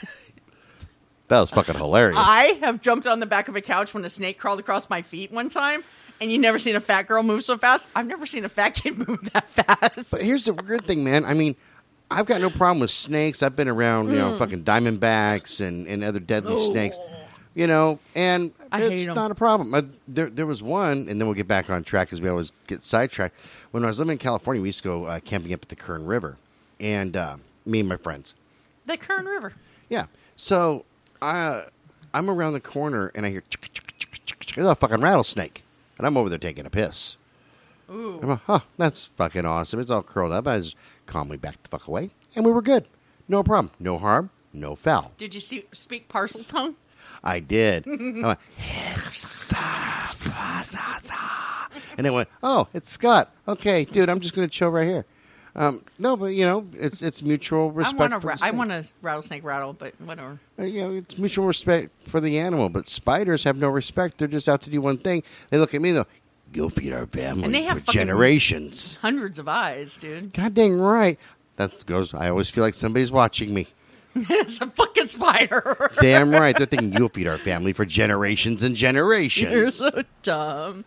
[1.32, 2.18] that was fucking hilarious.
[2.20, 5.00] I have jumped on the back of a couch when a snake crawled across my
[5.02, 5.82] feet one time,
[6.20, 7.88] and you never seen a fat girl move so fast.
[7.96, 10.10] I've never seen a fat kid move that fast.
[10.10, 11.24] but here's the weird thing, man.
[11.24, 11.56] I mean,
[12.10, 13.42] I've got no problem with snakes.
[13.42, 16.98] I've been around, you know, fucking diamondbacks and, and other deadly snakes,
[17.54, 19.14] you know, and I it's hate 'em.
[19.14, 19.72] not a problem.
[19.72, 22.52] Uh, there, there was one, and then we'll get back on track because we always
[22.66, 23.34] get sidetracked.
[23.70, 25.76] When I was living in California, we used to go uh, camping up at the
[25.76, 26.36] Kern River,
[26.78, 28.34] and uh, me and my friends.
[28.84, 29.54] The Kern River.
[29.88, 30.06] Yeah.
[30.36, 30.84] So
[31.22, 31.64] I,
[32.12, 33.44] I'm around the corner, and I hear
[34.56, 35.62] a fucking rattlesnake,
[35.96, 37.16] and I'm over there taking a piss.
[37.90, 38.18] Ooh.
[38.22, 39.80] I'm like, huh, that's fucking awesome.
[39.80, 40.46] It's all curled up.
[40.46, 42.86] I just calmly backed the fuck away, and we were good.
[43.28, 43.70] No problem.
[43.78, 44.30] No harm.
[44.52, 45.12] No foul.
[45.16, 46.74] Did you see, speak Parseltongue?
[47.24, 47.86] I did.
[47.88, 48.38] I went,
[51.96, 53.34] and then went, oh, it's Scott.
[53.46, 55.06] Okay, dude, I'm just going to chill right here.
[55.54, 58.00] Um, no, but you know, it's it's mutual respect.
[58.00, 58.54] I want ra- I snake.
[58.54, 60.38] want a rattlesnake rattle, but whatever.
[60.58, 62.70] Uh, you know, it's mutual respect for the animal.
[62.70, 64.18] But spiders have no respect.
[64.18, 65.22] They're just out to do one thing.
[65.50, 66.06] They look at me though.
[66.52, 68.98] Go feed our family And they have for generations.
[69.00, 70.32] Hundreds of eyes, dude.
[70.34, 71.18] God dang right.
[71.56, 72.12] That goes.
[72.14, 73.68] I always feel like somebody's watching me.
[74.14, 75.90] it's a fucking spider.
[76.00, 76.56] Damn right.
[76.56, 79.50] They're thinking you'll feed our family for generations and generations.
[79.50, 80.84] You're so dumb.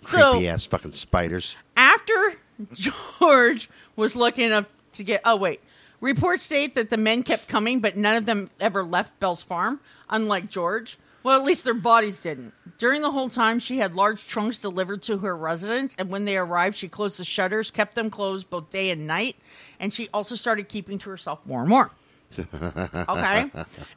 [0.00, 1.54] So Creepy ass fucking spiders.
[1.76, 2.34] after
[2.74, 5.60] George was lucky enough to get oh wait.
[6.00, 9.80] Reports state that the men kept coming but none of them ever left Belle's farm
[10.08, 10.98] unlike george.
[11.22, 12.52] Well at least their bodies didn't.
[12.78, 16.36] During the whole time she had large trunks delivered to her residence and when they
[16.36, 19.36] arrived she closed the shutters kept them closed both day and night
[19.80, 21.90] and she also started keeping to herself more and more.
[22.36, 23.50] Okay?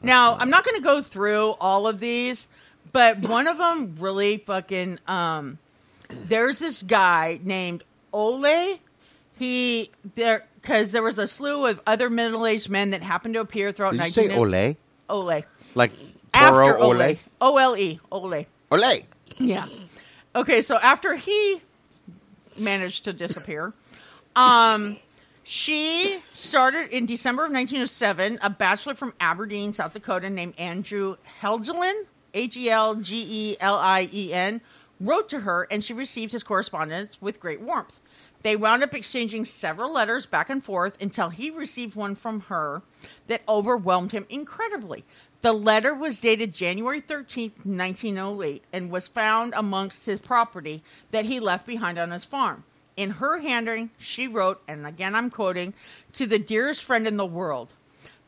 [0.04, 2.48] Now i'm not going to go through all of these
[2.94, 5.58] but one of them really fucking um
[6.28, 7.84] there's this guy named
[8.14, 8.80] Ole.
[9.38, 13.72] He there because there was a slew of other middle-aged men that happened to appear
[13.72, 13.94] throughout.
[13.94, 14.76] Did you say ole?
[15.10, 15.44] Ole.
[15.76, 15.92] Like
[16.34, 17.02] After Toro ole?
[17.02, 17.20] Ole.
[17.40, 18.00] O L E.
[18.12, 18.46] Ole.
[18.72, 19.06] Ole.
[19.38, 19.66] Yeah.
[20.36, 21.62] Okay, so after he
[22.58, 23.74] managed to disappear,
[24.36, 24.98] um,
[25.44, 28.40] she started in December of 1907.
[28.42, 33.76] A bachelor from Aberdeen, South Dakota, named Andrew Helgelien, H E L G E L
[33.76, 34.60] I E N,
[35.00, 38.00] wrote to her, and she received his correspondence with great warmth.
[38.48, 42.82] They wound up exchanging several letters back and forth until he received one from her
[43.28, 45.04] that overwhelmed him incredibly.
[45.42, 50.82] The letter was dated January 13th, 1908, and was found amongst his property
[51.12, 52.64] that he left behind on his farm.
[52.96, 55.74] In her handwriting, she wrote, and again I'm quoting,
[56.14, 57.74] to the dearest friend in the world.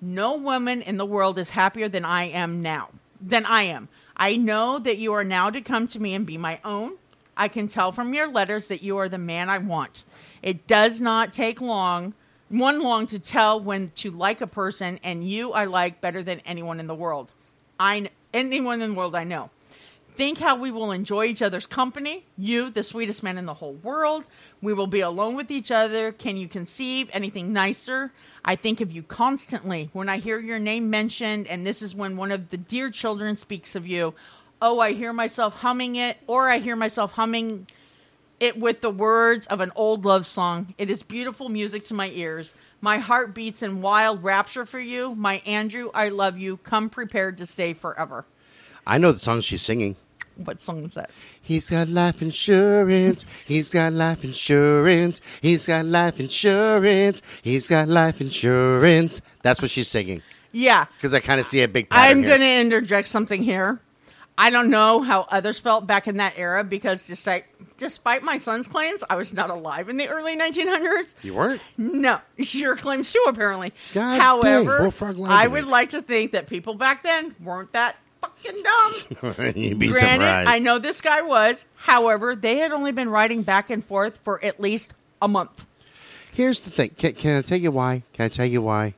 [0.02, 2.90] No woman in the world is happier than I am now.
[3.22, 3.88] Than I am.
[4.18, 6.98] I know that you are now to come to me and be my own.
[7.40, 10.04] I can tell from your letters that you are the man I want.
[10.42, 12.14] It does not take long,
[12.50, 16.40] one long to tell when to like a person, and you I like better than
[16.42, 17.32] anyone in the world.
[17.80, 19.50] I anyone in the world I know.
[20.16, 22.26] Think how we will enjoy each other's company.
[22.38, 24.26] You, the sweetest man in the whole world.
[24.62, 26.12] We will be alone with each other.
[26.12, 28.12] Can you conceive anything nicer?
[28.44, 32.18] I think of you constantly when I hear your name mentioned, and this is when
[32.18, 34.14] one of the dear children speaks of you.
[34.62, 37.68] Oh, I hear myself humming it, or I hear myself humming
[38.40, 40.74] it with the words of an old love song.
[40.78, 42.56] It is beautiful music to my ears.
[42.82, 45.16] My heart beats in wild rapture for you.
[45.16, 46.58] My Andrew, I love you.
[46.58, 48.26] Come prepared to stay forever.
[48.88, 49.96] I know the song she's singing.
[50.38, 51.10] What song is that?
[51.42, 53.26] He's got life insurance.
[53.46, 55.22] He's got life insurance.
[55.42, 57.22] He's got life insurance.
[57.42, 59.22] He's got life insurance.
[59.42, 60.22] That's what she's singing.
[60.54, 60.86] Yeah.
[60.96, 62.30] Because I kind of see a big pattern I'm here.
[62.38, 63.82] going to interject something here.
[64.40, 67.44] I don't know how others felt back in that era because despite,
[67.76, 71.14] despite my son's claims, I was not alive in the early 1900s.
[71.24, 71.62] You weren't?
[71.78, 73.74] No, your claims too, apparently.
[73.94, 77.98] God dang, However, Bullfrog I would like to think that people back then weren't that
[78.22, 79.54] fucking dumb.
[79.58, 80.50] You'd be Granted, surprised.
[80.50, 81.66] I know this guy was.
[81.76, 85.66] However, they had only been writing back and forth for at least a month.
[86.32, 86.92] Here's the thing.
[86.92, 88.04] Can, can I tell you why?
[88.14, 88.94] Can I tell you why?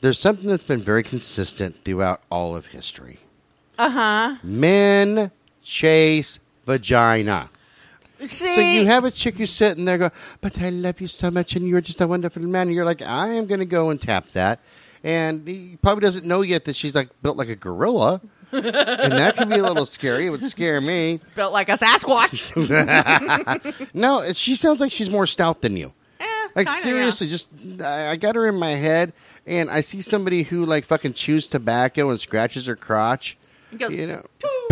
[0.00, 3.20] There's something that's been very consistent throughout all of history.
[3.80, 4.36] Uh huh.
[4.42, 5.30] Men
[5.62, 7.48] chase vagina.
[8.26, 10.10] See, So you have a chick who's sitting there going,
[10.42, 12.66] but I love you so much and you're just a wonderful man.
[12.68, 14.60] And you're like, I am going to go and tap that.
[15.02, 18.20] And he probably doesn't know yet that she's like built like a gorilla.
[18.52, 18.64] and
[19.12, 20.26] that could be a little scary.
[20.26, 21.20] It would scare me.
[21.34, 22.50] built like a Sasquatch.
[23.94, 25.92] No, she sounds like she's more stout than you.
[26.18, 26.82] Eh, Like kinda, yeah.
[26.82, 27.48] seriously, just
[27.80, 29.12] I I got her in my head,
[29.46, 33.38] and I see somebody who like fucking chews tobacco and scratches her crotch.
[33.70, 34.22] He goes, You know,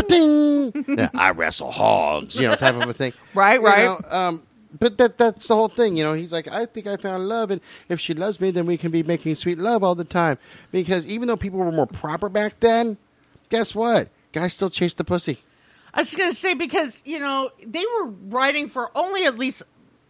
[0.88, 3.12] Yeah, I wrestle hogs, you know, type of a thing.
[3.34, 3.84] Right, You right.
[3.84, 4.42] know, um,
[4.78, 6.12] but that that's the whole thing, you know.
[6.14, 8.90] He's like, I think I found love, and if she loves me, then we can
[8.90, 10.38] be making sweet love all the time.
[10.70, 12.99] Because even though people were more proper back then,
[13.49, 14.09] guess what?
[14.32, 15.38] Guys still chase the pussy.
[15.94, 19.62] I was going to say because you know they were writing for only at least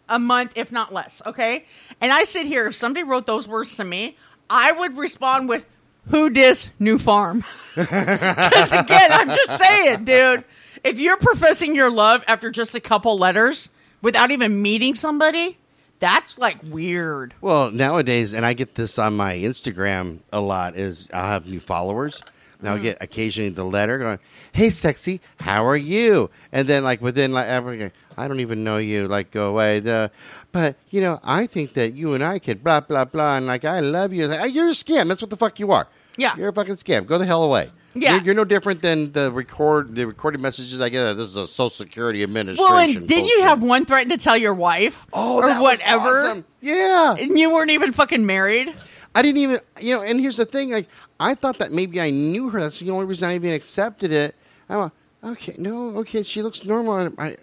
[0.09, 1.22] a month, if not less.
[1.24, 1.64] Okay,
[2.01, 2.66] and I sit here.
[2.66, 4.16] If somebody wrote those words to me,
[4.51, 5.64] I would respond with,
[6.09, 7.45] "Who dis new farm?"
[7.79, 10.45] Because again, I'm just saying, dude.
[10.85, 13.68] If you're professing your love after just a couple letters
[14.01, 15.59] without even meeting somebody,
[15.99, 17.35] that's like weird.
[17.41, 21.61] Well, nowadays, and I get this on my Instagram a lot, is I'll have new
[21.61, 22.22] followers.
[22.61, 22.83] And I'll mm.
[22.83, 24.18] get occasionally the letter going,
[24.53, 28.79] "Hey, sexy, how are you?" And then, like within like every, I don't even know
[28.79, 29.07] you.
[29.07, 29.79] Like, go away.
[29.79, 30.11] The,
[30.51, 33.64] but you know, I think that you and I could blah blah blah, and like
[33.64, 34.26] I love you.
[34.26, 35.07] Like, you're a scam.
[35.09, 35.87] That's what the fuck you are.
[36.19, 36.37] Yeah.
[36.37, 37.07] you're a fucking scam.
[37.07, 37.71] Go the hell away.
[37.95, 38.16] Yeah.
[38.16, 41.01] you're, you're no different than the record the recorded messages I get.
[41.01, 42.71] Oh, this is a Social Security Administration.
[42.71, 43.45] Well, and did you bullshit.
[43.45, 46.09] have one threaten to tell your wife oh or that was whatever?
[46.11, 46.45] awesome.
[46.61, 48.75] Yeah, And you weren't even fucking married.
[49.14, 50.87] I didn't even, you know, and here's the thing, like,
[51.19, 52.61] I thought that maybe I knew her.
[52.61, 54.37] That's the only reason I even accepted it.
[54.69, 54.93] I'm like,
[55.25, 57.12] okay, no, okay, she looks normal.
[57.19, 57.37] I,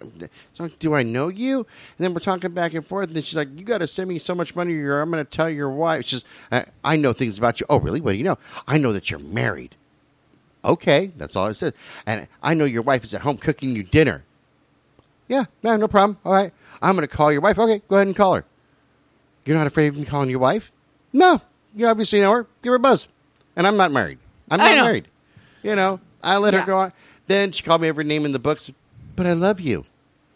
[0.54, 1.58] so do I know you?
[1.58, 1.66] And
[1.98, 4.18] then we're talking back and forth, and then she's like, you got to send me
[4.18, 6.06] so much money, or I'm going to tell your wife.
[6.06, 7.66] She's, I, I know things about you.
[7.68, 8.00] Oh, really?
[8.00, 8.38] What do you know?
[8.66, 9.76] I know that you're married.
[10.64, 11.74] Okay, that's all I said.
[12.06, 14.24] And I know your wife is at home cooking you dinner.
[15.28, 16.18] Yeah, no, no problem.
[16.24, 16.52] All right,
[16.82, 17.58] I'm going to call your wife.
[17.58, 18.44] Okay, go ahead and call her.
[19.44, 20.72] You're not afraid of me calling your wife?
[21.12, 21.40] No,
[21.74, 22.46] you obviously know her.
[22.62, 23.06] Give her a buzz.
[23.54, 24.18] And I'm not married.
[24.50, 25.08] I'm not married.
[25.62, 26.60] You know, I let Yeah.
[26.60, 26.92] her go on.
[27.26, 28.70] Then she called me every name in the books,
[29.16, 29.84] but I love you.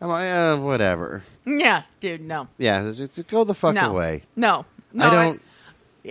[0.01, 1.23] I'm like, eh, whatever.
[1.45, 2.49] Yeah, dude, no.
[2.57, 3.91] Yeah, it's, it's, go the fuck no.
[3.91, 4.23] away.
[4.35, 4.65] No.
[4.93, 5.07] No.
[5.07, 5.43] I don't.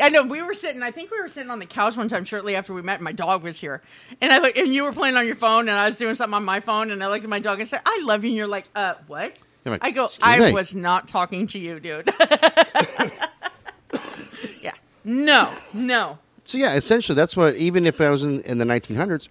[0.02, 0.84] I know we were sitting.
[0.84, 2.96] I think we were sitting on the couch one time shortly after we met.
[2.96, 3.82] And my dog was here,
[4.22, 6.36] and I look, and you were playing on your phone, and I was doing something
[6.36, 8.38] on my phone, and I looked at my dog and said, "I love you." And
[8.38, 12.14] you're like, "Uh, what?" Like, I go, "I me." was not talking to you, dude."
[14.62, 14.74] yeah.
[15.04, 15.52] No.
[15.74, 16.20] No.
[16.46, 17.56] So yeah, essentially, that's what.
[17.56, 19.28] Even if I was in, in the 1900s,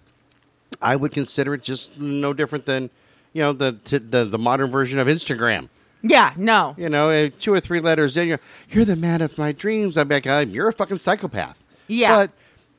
[0.81, 2.89] I would consider it just no different than,
[3.33, 5.69] you know, the t- the the modern version of Instagram.
[6.01, 6.33] Yeah.
[6.37, 6.75] No.
[6.77, 9.97] You know, uh, two or three letters in, you're, you're the man of my dreams.
[9.97, 11.61] I'm like, you're a fucking psychopath.
[11.87, 12.15] Yeah.
[12.15, 12.31] But,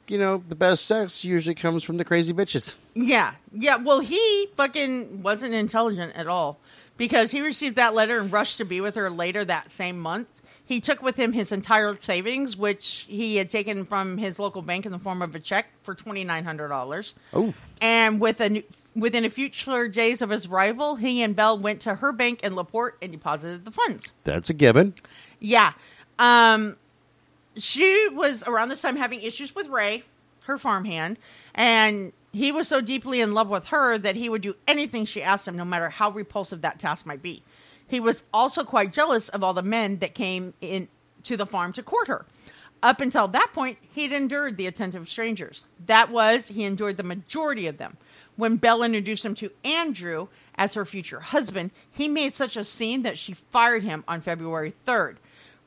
[0.08, 2.74] you know, the best sex usually comes from the crazy bitches.
[2.94, 3.76] Yeah, yeah.
[3.76, 6.58] Well, he fucking wasn't intelligent at all
[6.96, 10.28] because he received that letter and rushed to be with her later that same month.
[10.70, 14.86] He took with him his entire savings, which he had taken from his local bank
[14.86, 17.16] in the form of a check for twenty nine hundred dollars.
[17.34, 17.52] Oh.
[17.80, 18.62] And with a,
[18.94, 22.54] within a future days of his arrival, he and Belle went to her bank in
[22.54, 24.12] Laporte and deposited the funds.
[24.22, 24.94] That's a given.
[25.40, 25.72] Yeah.
[26.20, 26.76] Um,
[27.56, 30.04] she was around this time having issues with Ray,
[30.42, 31.18] her farmhand,
[31.52, 35.20] and he was so deeply in love with her that he would do anything she
[35.20, 37.42] asked him, no matter how repulsive that task might be.
[37.90, 40.86] He was also quite jealous of all the men that came in
[41.24, 42.24] to the farm to court her.
[42.82, 45.64] Up until that point, he'd endured the attentive strangers.
[45.86, 47.96] That was, he endured the majority of them.
[48.36, 53.02] When Belle introduced him to Andrew as her future husband, he made such a scene
[53.02, 55.16] that she fired him on February 3rd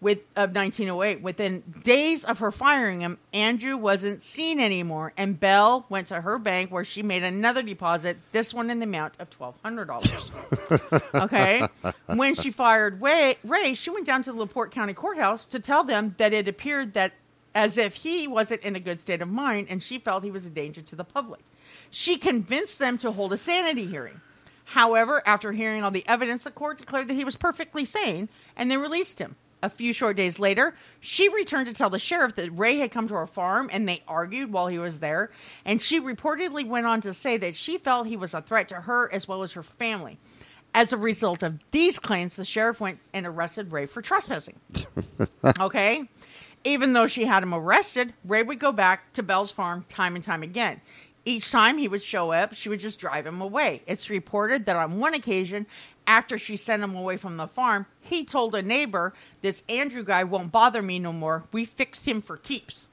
[0.03, 1.21] with, of 1908.
[1.21, 6.37] Within days of her firing him, Andrew wasn't seen anymore, and Belle went to her
[6.37, 11.15] bank where she made another deposit, this one in the amount of $1,200.
[11.23, 11.67] okay?
[12.15, 15.83] When she fired Ray, Ray, she went down to the LaPorte County Courthouse to tell
[15.83, 17.13] them that it appeared that
[17.55, 20.45] as if he wasn't in a good state of mind and she felt he was
[20.45, 21.41] a danger to the public.
[21.89, 24.19] She convinced them to hold a sanity hearing.
[24.65, 28.71] However, after hearing all the evidence, the court declared that he was perfectly sane and
[28.71, 29.35] they released him.
[29.63, 33.07] A few short days later, she returned to tell the sheriff that Ray had come
[33.07, 35.31] to her farm and they argued while he was there.
[35.63, 38.75] And she reportedly went on to say that she felt he was a threat to
[38.75, 40.19] her as well as her family.
[40.75, 44.59] As a result of these claims, the sheriff went and arrested Ray for trespassing.
[45.61, 46.09] okay?
[46.65, 50.23] Even though she had him arrested, Ray would go back to Belle's farm time and
[50.23, 50.81] time again.
[51.25, 53.81] Each time he would show up, she would just drive him away.
[53.87, 55.65] It's reported that on one occasion,
[56.07, 60.23] after she sent him away from the farm, he told a neighbor, This Andrew guy
[60.23, 61.43] won't bother me no more.
[61.51, 62.87] We fixed him for keeps.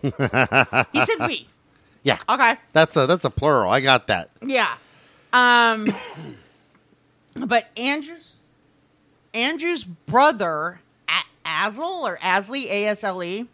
[0.00, 1.48] he said we.
[2.04, 2.18] Yeah.
[2.28, 2.56] Okay.
[2.72, 3.70] That's a that's a plural.
[3.70, 4.30] I got that.
[4.44, 4.74] Yeah.
[5.32, 5.86] Um
[7.36, 8.32] but Andrew's
[9.32, 13.46] Andrew's brother A- Asle or Asley A S L E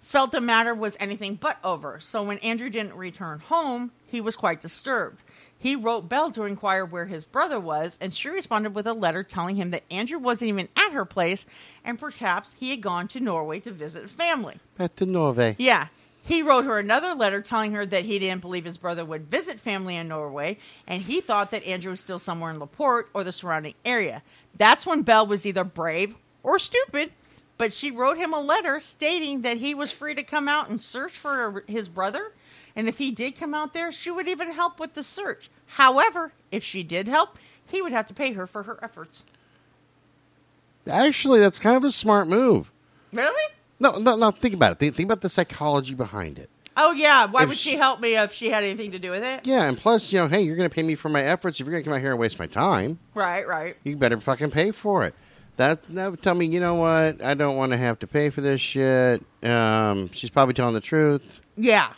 [0.00, 2.00] felt the matter was anything but over.
[2.00, 5.20] So when Andrew didn't return home, he was quite disturbed.
[5.60, 9.22] He wrote Belle to inquire where his brother was, and she responded with a letter
[9.22, 11.44] telling him that Andrew wasn't even at her place
[11.84, 14.58] and perhaps he had gone to Norway to visit family.
[14.78, 15.56] Back to Norway.
[15.58, 15.88] Yeah.
[16.22, 19.60] He wrote her another letter telling her that he didn't believe his brother would visit
[19.60, 20.56] family in Norway,
[20.86, 24.22] and he thought that Andrew was still somewhere in Laporte or the surrounding area.
[24.56, 27.12] That's when Belle was either brave or stupid,
[27.58, 30.80] but she wrote him a letter stating that he was free to come out and
[30.80, 32.32] search for his brother,
[32.76, 35.50] and if he did come out there, she would even help with the search.
[35.66, 39.24] However, if she did help, he would have to pay her for her efforts.
[40.90, 42.72] Actually, that's kind of a smart move.
[43.12, 43.52] Really?
[43.78, 44.30] No, no, no.
[44.30, 44.78] Think about it.
[44.78, 46.50] Think, think about the psychology behind it.
[46.76, 47.26] Oh yeah.
[47.26, 49.40] Why If would she she- help me if she had anything to do with it?
[49.44, 51.60] Yeah, and plus, you know, hey, you're going to pay me for my efforts.
[51.60, 53.46] If you're going to come out here and waste my time, Right.
[53.46, 53.76] Right.
[53.84, 55.14] you better fucking pay for it.
[55.56, 57.22] That that would tell me, you know what?
[57.22, 59.22] I don't want to have to pay for this shit.
[59.44, 61.40] Um, she's probably telling the truth.
[61.56, 61.92] Yeah.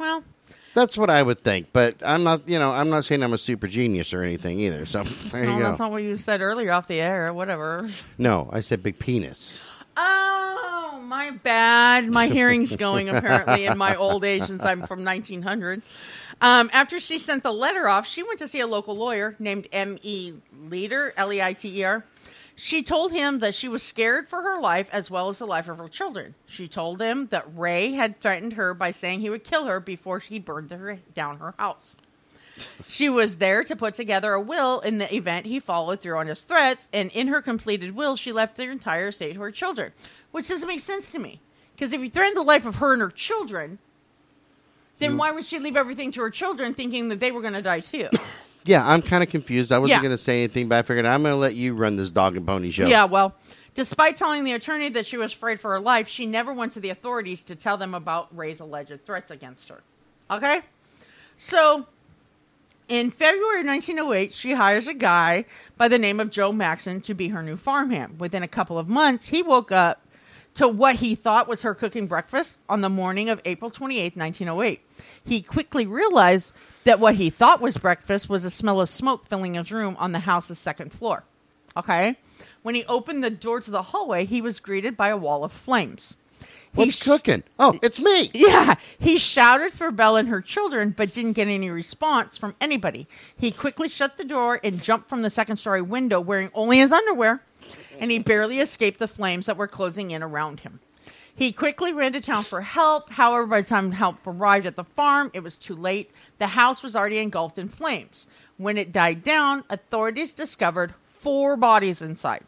[0.00, 0.24] Well.
[0.72, 1.68] That's what I would think.
[1.72, 4.86] But I'm not, you know, I'm not saying I'm a super genius or anything either.
[4.86, 5.62] So there you No, go.
[5.64, 7.32] that's not what you said earlier off the air.
[7.34, 7.90] Whatever.
[8.18, 9.62] no, I said big penis.
[9.96, 12.08] Oh, my bad.
[12.10, 15.82] My hearing's going apparently in my old age since I'm from 1900.
[16.40, 19.66] Um, after she sent the letter off, she went to see a local lawyer named
[19.72, 20.32] M.E.
[20.68, 22.04] Leiter, L E I T E R.
[22.62, 25.70] She told him that she was scared for her life as well as the life
[25.70, 26.34] of her children.
[26.44, 30.18] She told him that Ray had threatened her by saying he would kill her before
[30.18, 31.96] he burned her down her house.
[32.86, 36.26] She was there to put together a will in the event he followed through on
[36.26, 39.92] his threats, and in her completed will, she left their entire estate to her children,
[40.30, 41.40] which doesn't make sense to me.
[41.74, 43.78] Because if you threatened the life of her and her children,
[44.98, 47.62] then why would she leave everything to her children thinking that they were going to
[47.62, 48.10] die too?
[48.64, 49.72] Yeah, I'm kind of confused.
[49.72, 50.02] I wasn't Yeah.
[50.02, 52.36] going to say anything, but I figured I'm going to let you run this dog
[52.36, 52.86] and pony show.
[52.86, 53.34] Yeah, well,
[53.74, 56.80] despite telling the attorney that she was afraid for her life, she never went to
[56.80, 59.80] the authorities to tell them about Ray's alleged threats against her.
[60.30, 60.60] Okay?
[61.38, 61.86] So,
[62.88, 65.46] in February 1908, she hires a guy
[65.76, 68.20] by the name of Joe Maxon to be her new farmhand.
[68.20, 70.02] Within a couple of months, he woke up
[70.54, 74.80] to what he thought was her cooking breakfast on the morning of April 28, 1908.
[75.24, 76.54] He quickly realized
[76.84, 80.12] that what he thought was breakfast was a smell of smoke filling his room on
[80.12, 81.24] the house's second floor.
[81.76, 82.16] Okay?
[82.62, 85.52] When he opened the door to the hallway, he was greeted by a wall of
[85.52, 86.14] flames.
[86.40, 86.46] He
[86.84, 87.42] What's sh- cooking?
[87.58, 88.30] Oh, it's me.
[88.32, 93.08] yeah, he shouted for Belle and her children, but didn't get any response from anybody.
[93.36, 96.92] He quickly shut the door and jumped from the second story window wearing only his
[96.92, 97.42] underwear,
[97.98, 100.78] and he barely escaped the flames that were closing in around him.
[101.34, 103.10] He quickly ran to town for help.
[103.10, 106.10] However, by the time help arrived at the farm, it was too late.
[106.38, 108.26] The house was already engulfed in flames.
[108.56, 112.44] When it died down, authorities discovered four bodies inside.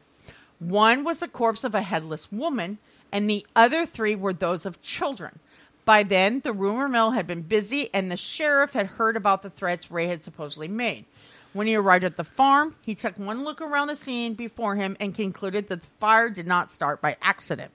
[0.58, 2.78] One was the corpse of a headless woman,
[3.10, 5.38] and the other three were those of children.
[5.84, 9.50] By then, the rumor mill had been busy, and the sheriff had heard about the
[9.50, 11.06] threats Ray had supposedly made.
[11.52, 14.96] When he arrived at the farm, he took one look around the scene before him
[15.00, 17.72] and concluded that the fire did not start by accident.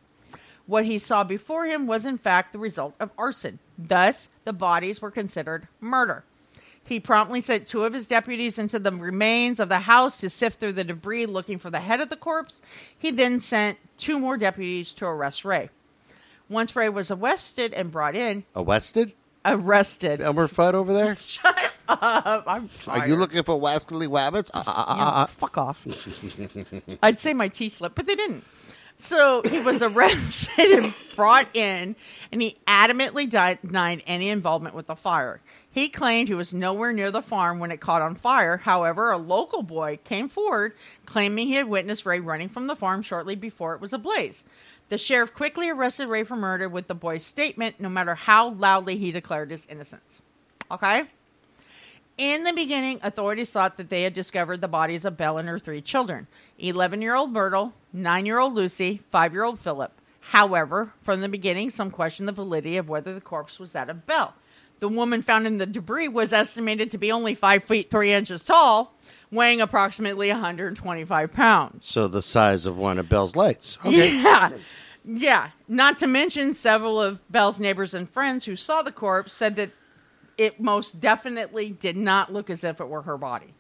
[0.68, 3.60] What he saw before him was, in fact, the result of arson.
[3.78, 6.24] Thus, the bodies were considered murder.
[6.84, 10.60] He promptly sent two of his deputies into the remains of the house to sift
[10.60, 12.62] through the debris looking for the head of the corpse.
[12.98, 15.70] He then sent two more deputies to arrest Ray.
[16.50, 19.14] Once Ray was arrested and brought in, A Wested?
[19.44, 20.22] arrested.
[20.22, 21.16] Elmer Fudd over there?
[21.20, 22.46] Shut up!
[22.48, 24.50] I'm Are you looking for Wascally Wabbits?
[24.54, 25.26] Uh, uh, uh, Yeah, uh, uh.
[25.26, 25.86] fuck off.
[27.04, 28.44] I'd say my T slipped, but they didn't.
[28.98, 31.96] So he was arrested and brought in,
[32.32, 35.40] and he adamantly denied any involvement with the fire.
[35.70, 38.58] He claimed he was nowhere near the farm when it caught on fire.
[38.58, 40.74] However, a local boy came forward
[41.06, 44.44] claiming he had witnessed Ray running from the farm shortly before it was ablaze.
[44.90, 48.98] The sheriff quickly arrested Ray for murder with the boy's statement, no matter how loudly
[48.98, 50.22] he declared his innocence.
[50.72, 51.04] Okay?
[52.18, 55.60] In the beginning, authorities thought that they had discovered the bodies of Belle and her
[55.60, 59.92] three children 11 year old Myrtle, 9 year old Lucy, 5 year old Philip.
[60.20, 64.06] However, from the beginning, some questioned the validity of whether the corpse was that of
[64.06, 64.34] Belle.
[64.80, 68.44] The woman found in the debris was estimated to be only 5 feet 3 inches
[68.44, 68.96] tall,
[69.32, 71.88] weighing approximately 125 pounds.
[71.88, 73.78] So the size of one of Belle's lights.
[73.86, 74.16] Okay.
[74.16, 74.52] Yeah.
[75.06, 75.50] Yeah.
[75.68, 79.72] Not to mention, several of Belle's neighbors and friends who saw the corpse said that
[80.38, 83.54] it most definitely did not look as if it were her body.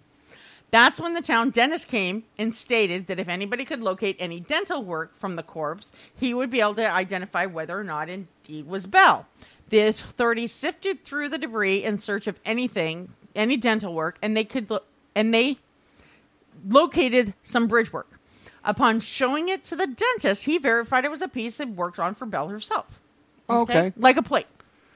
[0.70, 4.84] That's when the town dentist came and stated that if anybody could locate any dental
[4.84, 8.86] work from the corpse, he would be able to identify whether or not indeed was
[8.86, 9.26] Belle.
[9.70, 14.44] The authorities sifted through the debris in search of anything, any dental work, and they
[14.44, 14.84] could lo-
[15.16, 15.58] and they
[16.68, 18.20] located some bridge work.
[18.64, 22.14] Upon showing it to the dentist, he verified it was a piece that worked on
[22.14, 23.00] for Belle herself.
[23.50, 23.94] Okay.
[23.96, 24.48] Like a plate.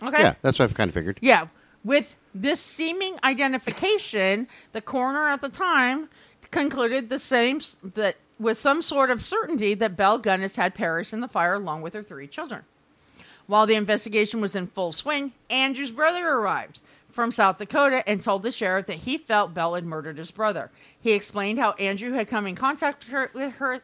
[0.04, 0.22] Okay.
[0.22, 1.20] Yeah, that's what I've kind of figured.
[1.22, 1.48] Yeah.
[1.84, 6.10] With this seeming identification, the coroner at the time
[6.52, 7.62] concluded the same
[7.96, 11.82] that with some sort of certainty that Belle Gunness had perished in the fire along
[11.82, 12.64] with her three children.
[13.48, 16.80] While the investigation was in full swing, Andrew's brother arrived
[17.12, 20.72] from South Dakota and told the sheriff that he felt Belle had murdered his brother.
[21.00, 23.82] He explained how Andrew had come in contact with her, with her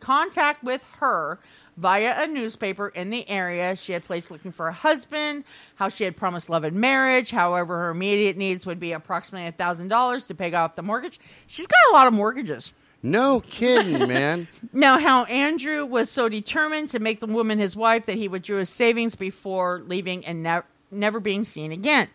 [0.00, 1.38] contact with her
[1.76, 3.76] via a newspaper in the area.
[3.76, 5.44] She had placed looking for a husband,
[5.76, 7.30] how she had promised love and marriage.
[7.30, 11.18] However, her immediate needs would be approximately $1,000 to pay off the mortgage.
[11.46, 12.72] She's got a lot of mortgages.
[13.02, 14.46] No kidding, man.
[14.72, 18.58] Now, how Andrew was so determined to make the woman his wife that he withdrew
[18.58, 20.60] his savings before leaving and ne-
[20.90, 22.08] never being seen again.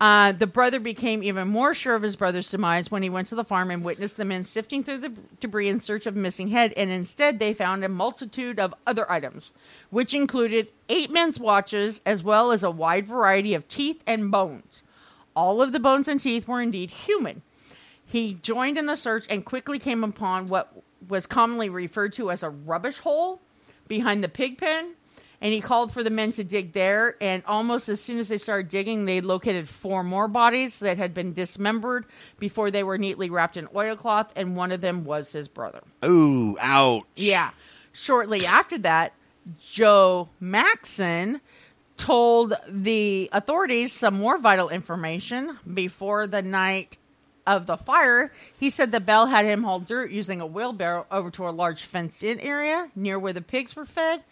[0.00, 3.34] Uh, the brother became even more sure of his brother's demise when he went to
[3.34, 6.72] the farm and witnessed the men sifting through the debris in search of missing head,
[6.74, 9.52] and instead they found a multitude of other items,
[9.90, 14.82] which included eight men's watches as well as a wide variety of teeth and bones.
[15.36, 17.42] All of the bones and teeth were indeed human.
[18.06, 22.42] He joined in the search and quickly came upon what was commonly referred to as
[22.42, 23.40] a rubbish hole
[23.86, 24.94] behind the pig pen.
[25.40, 27.16] And he called for the men to dig there.
[27.20, 31.14] And almost as soon as they started digging, they located four more bodies that had
[31.14, 32.04] been dismembered
[32.38, 34.32] before they were neatly wrapped in oilcloth.
[34.36, 35.80] And one of them was his brother.
[36.04, 37.04] Ooh, ouch.
[37.16, 37.50] Yeah.
[37.92, 39.14] Shortly after that,
[39.58, 41.40] Joe Maxon
[41.96, 46.96] told the authorities some more vital information before the night
[47.46, 48.32] of the fire.
[48.58, 51.82] He said the Belle had him haul dirt using a wheelbarrow over to a large
[51.82, 54.22] fenced in area near where the pigs were fed.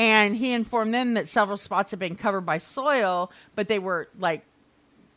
[0.00, 4.08] And he informed them that several spots had been covered by soil, but they were
[4.18, 4.44] like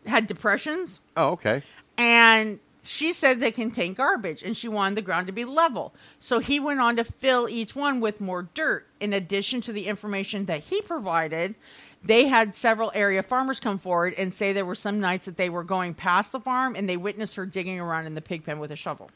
[0.05, 1.63] had depressions Oh, okay.
[1.97, 5.93] and she said they contained garbage and she wanted the ground to be level.
[6.19, 8.86] So he went on to fill each one with more dirt.
[8.99, 11.55] In addition to the information that he provided,
[12.03, 15.49] they had several area farmers come forward and say there were some nights that they
[15.49, 18.59] were going past the farm and they witnessed her digging around in the pig pen
[18.59, 19.09] with a shovel.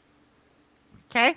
[1.10, 1.36] Okay?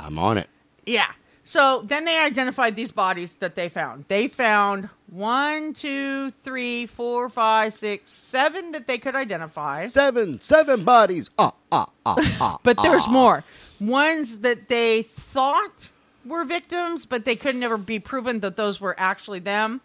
[0.00, 0.48] I'm on it.
[0.86, 1.12] Yeah.
[1.46, 4.06] So then they identified these bodies that they found.
[4.08, 9.86] They found one, two, three, four, five, six, seven that they could identify.
[9.86, 11.30] Seven, seven bodies.
[11.38, 12.58] Ah, ah, ah, ah.
[12.64, 13.12] But there's ah.
[13.12, 13.44] more.
[13.78, 15.90] Ones that they thought
[16.24, 19.80] were victims, but they could never be proven that those were actually them.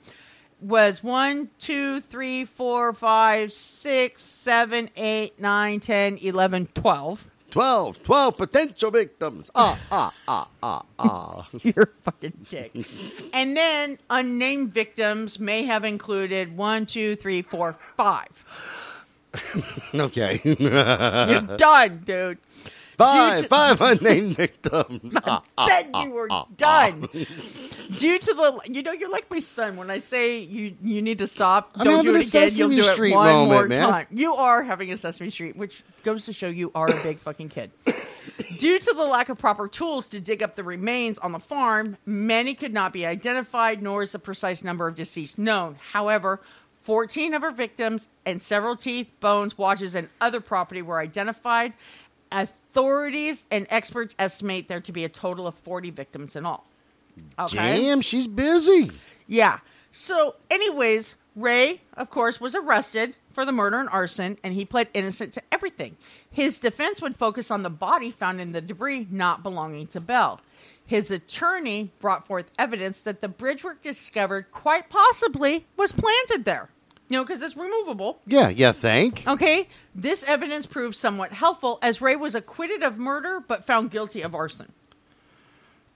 [0.61, 7.27] Was one, two, three, four, five, six, seven, eight, nine, ten, eleven, twelve.
[7.51, 9.51] 12, 12 potential victims.
[9.53, 11.47] Ah, ah, ah, ah, ah.
[11.61, 12.71] You're a fucking dick.
[13.33, 18.29] and then unnamed victims may have included one, two, three, four, five.
[19.93, 20.39] okay.
[20.43, 22.37] You're done, dude.
[23.01, 25.15] Five, to- five unnamed victims.
[25.25, 26.27] Ah, said you were
[26.57, 27.01] done.
[27.97, 29.75] Due to the, you know, you're like my son.
[29.77, 32.49] When I say you you need to stop, I'm don't do it a again.
[32.53, 33.89] You'll do it Street one moment, more man.
[33.89, 34.07] time.
[34.11, 37.49] You are having a Sesame Street, which goes to show you are a big fucking
[37.49, 37.71] kid.
[38.57, 41.97] Due to the lack of proper tools to dig up the remains on the farm,
[42.05, 45.77] many could not be identified, nor is the precise number of deceased known.
[45.91, 46.39] However,
[46.81, 51.73] 14 of her victims and several teeth, bones, watches, and other property were identified.
[52.71, 56.65] Authorities and experts estimate there to be a total of 40 victims in all.
[57.37, 57.81] Okay.
[57.81, 58.89] Damn, she's busy.
[59.27, 59.59] Yeah.
[59.91, 64.87] So, anyways, Ray, of course, was arrested for the murder and arson, and he pled
[64.93, 65.97] innocent to everything.
[66.29, 70.39] His defense would focus on the body found in the debris not belonging to Belle.
[70.85, 76.69] His attorney brought forth evidence that the bridge work discovered quite possibly was planted there.
[77.11, 78.21] You know, because it's removable.
[78.25, 79.27] Yeah, yeah, thank.
[79.27, 84.21] Okay, this evidence proved somewhat helpful as Ray was acquitted of murder but found guilty
[84.21, 84.71] of arson.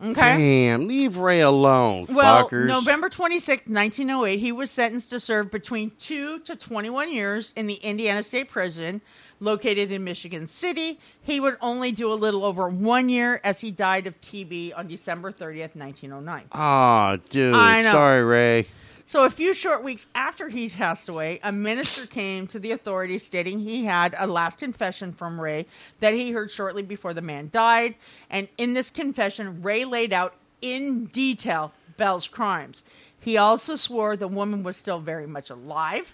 [0.03, 0.37] Okay.
[0.67, 2.67] Damn, leave Ray alone, Well, fuckers.
[2.67, 7.75] November 26, 1908, he was sentenced to serve between 2 to 21 years in the
[7.75, 8.99] Indiana State Prison
[9.39, 10.99] located in Michigan City.
[11.21, 14.87] He would only do a little over 1 year as he died of TB on
[14.87, 16.43] December 30th, 1909.
[16.51, 17.53] Aw, dude.
[17.53, 17.91] I know.
[17.91, 18.67] Sorry, Ray.
[19.07, 23.23] So, a few short weeks after he passed away, a minister came to the authorities
[23.23, 25.67] stating he had a last confession from Ray
[25.99, 27.93] that he heard shortly before the man died.
[28.31, 32.83] And in this confession, Ray laid out in detail Belle's crimes.
[33.19, 36.11] He also swore the woman was still very much alive.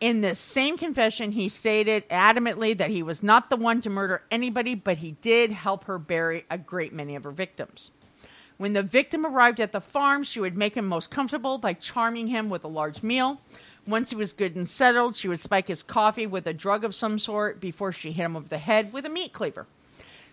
[0.00, 4.22] In this same confession, he stated adamantly that he was not the one to murder
[4.30, 7.90] anybody, but he did help her bury a great many of her victims.
[8.60, 12.26] When the victim arrived at the farm, she would make him most comfortable by charming
[12.26, 13.40] him with a large meal.
[13.86, 16.94] Once he was good and settled, she would spike his coffee with a drug of
[16.94, 19.66] some sort before she hit him over the head with a meat cleaver.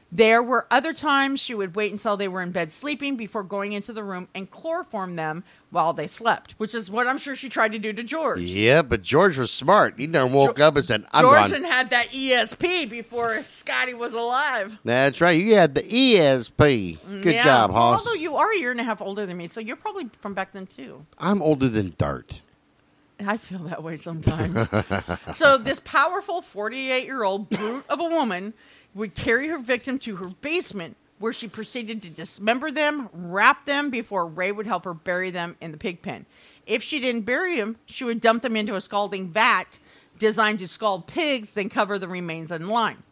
[0.10, 3.74] There were other times she would wait until they were in bed sleeping before going
[3.74, 7.50] into the room and chloroform them while they slept, which is what I'm sure she
[7.50, 8.40] tried to do to George.
[8.40, 9.96] Yeah, but George was smart.
[9.98, 11.64] He done woke Jo- up and said, I'm George gone.
[11.66, 14.78] had that ESP before Scotty was alive.
[14.86, 15.32] That's right.
[15.42, 16.98] You had the ESP.
[17.22, 17.44] Good Yeah.
[17.44, 18.08] job, Hoss.
[18.08, 20.34] Although you are a year and a half older than me, so you're probably from
[20.34, 21.06] back then too.
[21.18, 22.40] I'm older than dirt.
[23.20, 24.70] I feel that way sometimes.
[25.36, 28.54] so this powerful 48-year-old brute of a woman
[28.98, 33.90] would carry her victim to her basement where she proceeded to dismember them, wrap them
[33.90, 36.26] before Ray would help her bury them in the pig pen.
[36.66, 39.80] If she didn't bury them, she would dump them into a scalding vat
[40.20, 43.04] designed to scald pigs, then cover the remains in lime.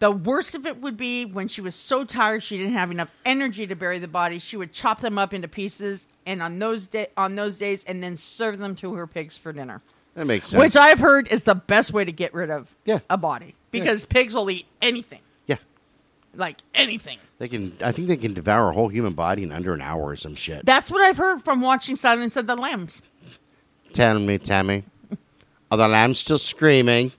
[0.00, 3.10] The worst of it would be when she was so tired she didn't have enough
[3.24, 4.38] energy to bury the body.
[4.38, 8.00] She would chop them up into pieces, and on those da- on those days, and
[8.00, 9.82] then serve them to her pigs for dinner.
[10.14, 10.62] That makes sense.
[10.62, 13.00] Which I've heard is the best way to get rid of Yeah.
[13.10, 15.56] a body because pigs will eat anything, yeah,
[16.34, 17.18] like anything.
[17.38, 17.72] they can.
[17.82, 20.34] I think they can devour a whole human body in under an hour or some
[20.34, 20.64] shit.
[20.66, 23.02] That's what I've heard from watching Silence of the Lambs.
[23.92, 24.84] Tell me, Tammy,
[25.70, 27.10] are the lambs still screaming?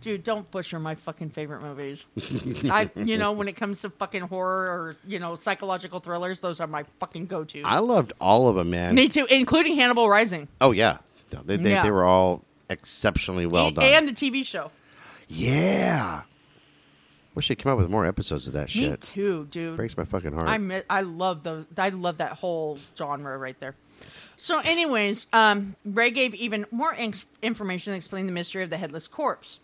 [0.00, 2.08] Dude, don't butcher my fucking favorite movies.
[2.68, 6.58] I, you know, when it comes to fucking horror or you know psychological thrillers, those
[6.58, 7.62] are my fucking go-tos.
[7.64, 8.96] I loved all of them, man.
[8.96, 10.98] Me too, including Hannibal Rising oh yeah,
[11.44, 11.84] they, they, Yeah.
[11.84, 12.42] they were all
[12.72, 13.84] exceptionally well done.
[13.84, 14.70] and the TV show.
[15.28, 16.22] yeah,
[17.34, 19.00] wish they'd come up with more episodes of that Me shit.
[19.00, 19.76] too, dude.
[19.76, 20.48] Breaks my fucking heart.
[20.48, 21.66] I mi- I love those.
[21.78, 23.74] I love that whole genre right there.
[24.36, 28.76] So, anyways, um, Ray gave even more inf- information to explain the mystery of the
[28.76, 29.60] headless corpse.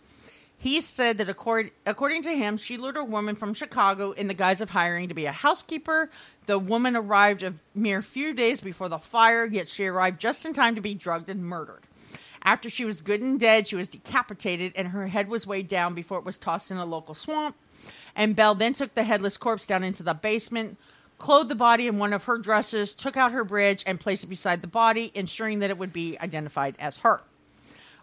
[0.57, 4.33] He said that accord- according to him, she lured a woman from Chicago in the
[4.33, 6.09] guise of hiring to be a housekeeper.
[6.47, 10.53] The woman arrived a mere few days before the fire, yet she arrived just in
[10.53, 11.83] time to be drugged and murdered.
[12.43, 15.93] After she was good and dead, she was decapitated and her head was weighed down
[15.93, 17.55] before it was tossed in a local swamp.
[18.15, 20.77] And Belle then took the headless corpse down into the basement,
[21.17, 24.27] clothed the body in one of her dresses, took out her bridge, and placed it
[24.27, 27.21] beside the body, ensuring that it would be identified as her.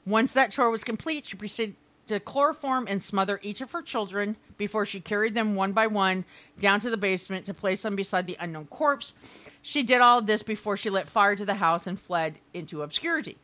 [0.07, 1.75] Once that chore was complete, she proceeded
[2.07, 6.25] to chloroform and smother each of her children before she carried them one by one
[6.59, 9.15] down to the basement to place them beside the unknown corpse.
[9.61, 12.83] She did all of this before she lit fire to the house and fled into
[12.83, 13.37] obscurity.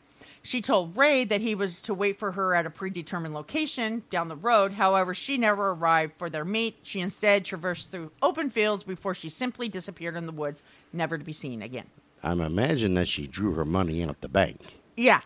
[0.43, 4.28] She told Ray that he was to wait for her at a predetermined location down
[4.28, 4.72] the road.
[4.72, 6.78] However, she never arrived for their meet.
[6.82, 10.62] She instead traversed through open fields before she simply disappeared in the woods,
[10.93, 11.86] never to be seen again.
[12.24, 14.78] I'm imagining that she drew her money in at the bank.
[14.97, 15.20] Yeah.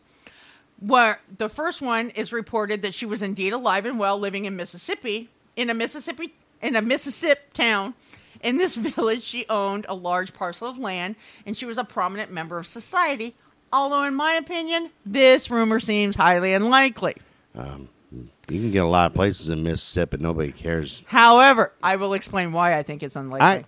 [0.79, 4.55] Where the first one is reported that she was indeed alive and well living in
[4.55, 7.93] Mississippi, in a Mississippi in a Mississippi town.
[8.41, 12.31] In this village, she owned a large parcel of land and she was a prominent
[12.31, 13.35] member of society.
[13.73, 17.17] Although, in my opinion, this rumor seems highly unlikely.
[17.53, 21.03] Um, you can get a lot of places in Mississippi, and nobody cares.
[21.07, 23.45] However, I will explain why I think it's unlikely.
[23.45, 23.65] I-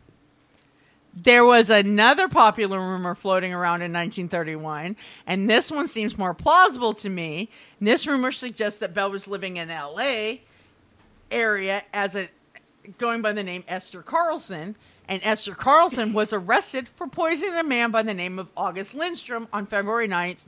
[1.15, 6.93] there was another popular rumor floating around in 1931, and this one seems more plausible
[6.95, 7.49] to me.
[7.79, 10.41] This rumor suggests that Belle was living in L.A.
[11.31, 12.27] area as a
[12.97, 14.75] going by the name Esther Carlson,
[15.07, 19.47] and Esther Carlson was arrested for poisoning a man by the name of August Lindstrom
[19.53, 20.43] on February 9th,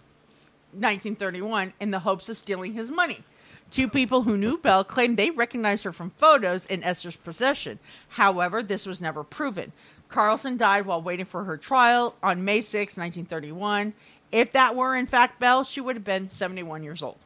[0.73, 3.23] 1931, in the hopes of stealing his money.
[3.69, 7.79] Two people who knew Belle claimed they recognized her from photos in Esther's possession.
[8.09, 9.73] However, this was never proven.
[10.09, 13.93] Carlson died while waiting for her trial on May 6, 1931.
[14.31, 17.17] If that were in fact Belle, she would have been 71 years old.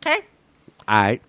[0.00, 0.20] Okay?
[0.88, 1.22] All right.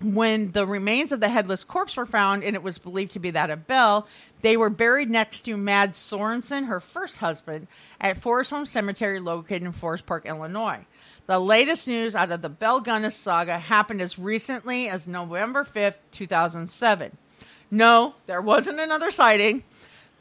[0.00, 3.30] when the remains of the headless corpse were found and it was believed to be
[3.30, 4.06] that of Belle,
[4.42, 7.66] they were buried next to Mads Sorensen, her first husband,
[8.00, 10.84] at Forest Home Cemetery located in Forest Park, Illinois.
[11.26, 15.96] The latest news out of the Belle Gunness saga happened as recently as November 5th,
[16.12, 17.16] 2007.
[17.70, 19.64] No, there wasn't another sighting.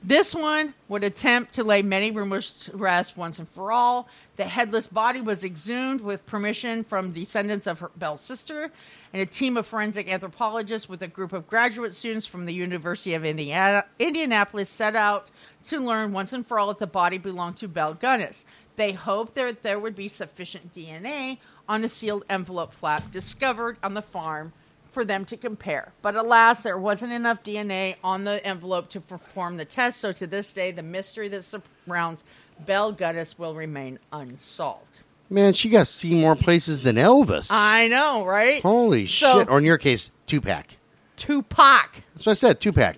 [0.07, 4.07] This one would attempt to lay many rumors to rest once and for all.
[4.35, 8.69] The headless body was exhumed with permission from descendants of her, Belle's sister,
[9.13, 13.15] and a team of forensic anthropologists with a group of graduate students from the University
[13.15, 15.31] of Indiana, Indianapolis set out
[15.63, 18.45] to learn once and for all that the body belonged to Belle Gunness.
[18.75, 23.95] They hoped that there would be sufficient DNA on a sealed envelope flap discovered on
[23.95, 24.53] the farm
[24.95, 25.91] for them to compare.
[26.01, 30.25] But alas, there wasn't enough DNA on the envelope to perform the test, so to
[30.25, 32.23] this day, the mystery that surrounds
[32.65, 35.01] Belle Gunness will remain unsolved.
[35.29, 37.49] Man, she got to see more places than Elvis.
[37.51, 38.61] I know, right?
[38.61, 39.49] Holy So- shit!
[39.49, 40.77] Or in your case, two pack.
[41.17, 42.01] Tupac.
[42.13, 42.97] That's what I said, two pack.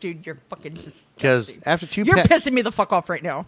[0.00, 1.12] Dude, you're fucking disgusting.
[1.16, 3.46] Because after two You're pissing me the fuck off right now.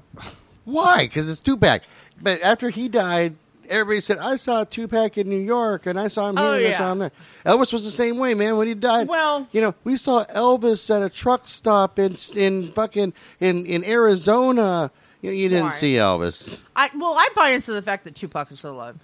[0.64, 0.98] why?
[1.06, 1.82] Because it's two pack.
[2.22, 3.36] But after he died,
[3.70, 6.66] everybody said, "I saw Tupac in New York, and I saw him here, Oh, and
[6.74, 7.12] I saw him there."
[7.46, 8.56] Elvis was the same way, man.
[8.56, 12.72] When he died, Well- you know, we saw Elvis at a truck stop in in
[12.72, 14.90] fucking in in Arizona.
[15.22, 16.56] You, you didn't see Elvis.
[16.74, 18.96] I well, I buy into the fact that Tupac is still alive.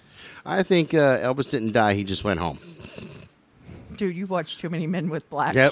[0.45, 1.93] I think uh, Elvis didn't die.
[1.93, 2.59] He just went home.
[3.95, 5.55] Dude, you watch too many men with blacks.
[5.55, 5.71] Yep.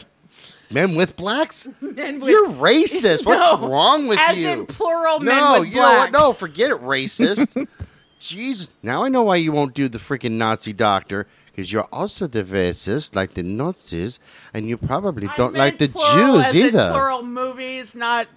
[0.71, 1.67] Men with blacks?
[1.81, 3.25] Men with, You're racist.
[3.25, 4.47] What's No, wrong with as you?
[4.47, 6.11] As in plural men no, with you know what?
[6.11, 7.67] No, forget it, racist.
[8.19, 8.71] Jeez.
[8.81, 11.27] Now I know why you won't do the freaking Nazi doctor.
[11.51, 14.19] Because you're also the racist, like the Nazis,
[14.53, 16.91] and you probably don't like the plural Jews either.
[16.91, 18.27] plural movies, not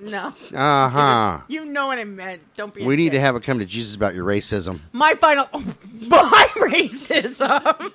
[0.00, 0.34] no.
[0.52, 1.38] Uh huh.
[1.48, 2.42] You know what I meant.
[2.54, 2.84] Don't be.
[2.84, 4.80] We need to have a come to Jesus about your racism.
[4.92, 7.92] my final my racism.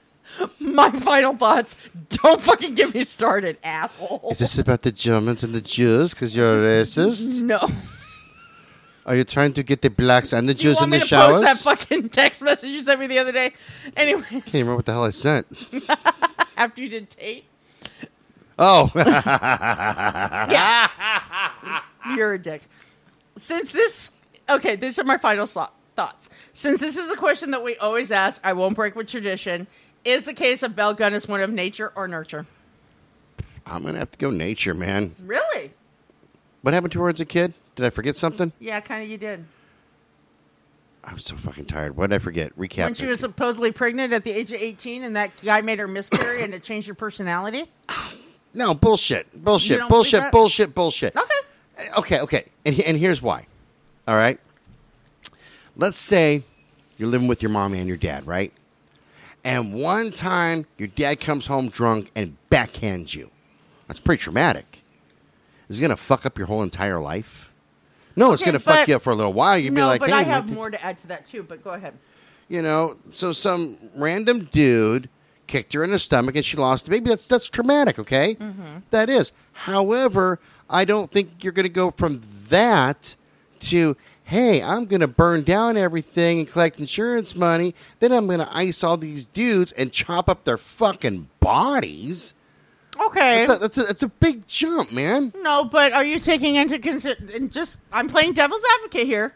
[0.60, 1.76] my final thoughts.
[2.08, 4.28] Don't fucking get me started, asshole.
[4.32, 6.14] Is this about the Germans and the Jews?
[6.14, 7.38] Because you're racist?
[7.40, 7.68] no.
[9.06, 10.96] Are you trying to get the blacks and the Do you Jews want in me
[10.98, 11.36] the to showers?
[11.36, 13.52] post that fucking text message you sent me the other day?
[13.96, 15.46] Anyway, I Can't remember what the hell I sent.
[16.56, 17.44] after you did Tate,
[18.58, 18.90] Oh,
[22.16, 22.62] you're a dick.
[23.36, 24.12] Since this,
[24.48, 26.30] okay, these are my final so- thoughts.
[26.54, 29.66] Since this is a question that we always ask, I won't break with tradition.
[30.04, 32.46] Is the case of Belle Gunness one of nature or nurture?
[33.66, 35.14] I'm gonna have to go nature, man.
[35.24, 35.72] Really?
[36.62, 37.52] What happened to her as a kid?
[37.76, 38.52] Did I forget something?
[38.58, 39.08] Yeah, kind of.
[39.08, 39.44] You did.
[41.04, 41.96] I'm so fucking tired.
[41.96, 42.56] What did I forget?
[42.58, 42.84] Recap.
[42.84, 45.86] When she was supposedly pregnant at the age of 18 and that guy made her
[45.86, 47.70] miscarry and it changed her personality?
[48.54, 51.14] no bullshit, bullshit, bullshit, bullshit, bullshit.
[51.14, 51.34] Okay.
[51.78, 53.46] Eh, okay, okay, and and here's why.
[54.08, 54.40] All right.
[55.76, 56.42] Let's say
[56.96, 58.52] you're living with your mom and your dad, right?
[59.44, 63.30] And one time your dad comes home drunk and backhands you.
[63.86, 64.80] That's pretty traumatic.
[65.68, 67.45] Is it gonna fuck up your whole entire life?
[68.16, 69.58] No, it's Okay, gonna fuck but- you up for a little while.
[69.58, 71.42] You'd be no, like, but hey, I have the- more to add to that too,
[71.42, 71.94] but go ahead.
[72.48, 75.08] You know, so some random dude
[75.48, 77.10] kicked her in the stomach and she lost the baby.
[77.10, 78.36] That's that's traumatic, okay?
[78.36, 78.78] Mm-hmm.
[78.90, 79.32] That is.
[79.52, 80.38] However,
[80.70, 83.16] I don't think you're going to go from that
[83.60, 87.76] to hey, I'm going to burn down everything and collect insurance money.
[88.00, 92.34] Then I'm going to ice all these dudes and chop up their fucking bodies.
[93.00, 93.46] Okay.
[93.46, 95.32] That's a, that's a, that's a big jump, man.
[95.36, 97.50] No, but are you taking into consideration?
[97.50, 99.34] Just I'm playing devil's advocate here,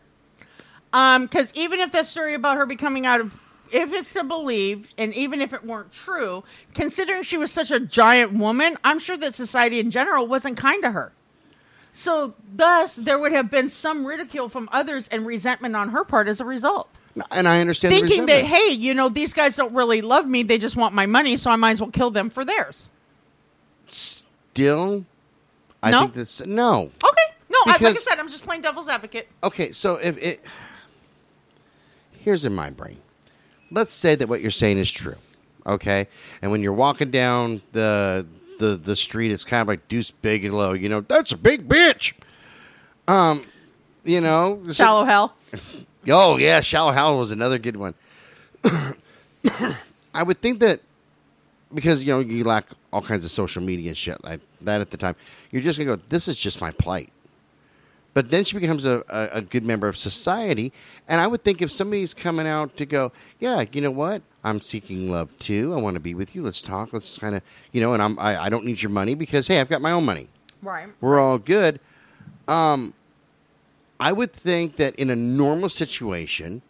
[0.93, 3.35] um, because even if that story about her becoming out of,
[3.71, 6.43] if it's to believe, and even if it weren't true,
[6.75, 10.83] considering she was such a giant woman, I'm sure that society in general wasn't kind
[10.83, 11.13] to her.
[11.93, 16.29] So, thus, there would have been some ridicule from others and resentment on her part
[16.29, 16.89] as a result.
[17.33, 20.45] And I understand the Thinking that, hey, you know, these guys don't really love me;
[20.45, 22.91] they just want my money, so I might as well kill them for theirs.
[23.93, 25.05] Still,
[25.83, 26.03] I No?
[26.03, 26.83] think this no.
[27.05, 29.29] Okay, no, I, like I Because- said, I'm just playing devil's advocate.
[29.43, 30.45] Okay, so if it
[32.13, 32.99] here's in my brain.
[33.71, 35.17] Let's say that what you're saying is true.
[35.67, 36.09] Okay?
[36.43, 38.27] And when you're walking down the
[38.59, 42.13] the the street, it's kind of like Deuce Bigalow, you know, that's a big bitch.
[43.09, 43.45] Um,
[44.05, 45.35] you know, so- Shallow hell.
[46.09, 47.95] Oh yeah, Shallow Hal was another good one.
[50.15, 50.81] I would think that
[51.75, 54.91] because you know you lack all kinds of social media and shit like that at
[54.91, 55.17] the time,
[55.51, 57.11] you're just gonna go, "This is just my plight."
[58.13, 60.73] But then she becomes a, a, a good member of society,
[61.07, 64.23] and I would think if somebody's coming out to go, "Yeah, you know what?
[64.43, 65.73] I'm seeking love too.
[65.73, 66.43] I want to be with you.
[66.43, 66.93] Let's talk.
[66.93, 67.43] Let's kind of,
[67.73, 69.93] you know, and I'm I, I don't need your money because hey, I've got my
[69.93, 70.29] own money."
[70.63, 70.89] Right.
[71.01, 71.81] we're all good.
[72.47, 72.93] Um,
[73.99, 76.61] I would think that in a normal situation,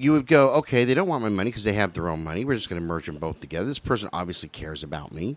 [0.00, 2.42] you would go, okay, they don't want my money because they have their own money.
[2.42, 3.66] We're just going to merge them both together.
[3.66, 5.36] This person obviously cares about me,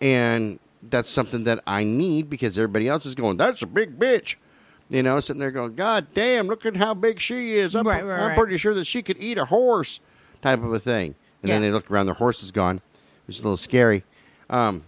[0.00, 4.36] and that's something that I need because everybody else is going, that's a big bitch.
[4.88, 7.74] You know, sitting there going, God damn, look at how big she is.
[7.74, 8.38] I'm, Right, right, I'm right.
[8.38, 9.98] pretty sure that she could eat a horse,
[10.40, 11.16] type of a thing.
[11.42, 12.80] And then they look around, their horse is gone.
[13.26, 14.04] It's a little scary.
[14.48, 14.84] Um,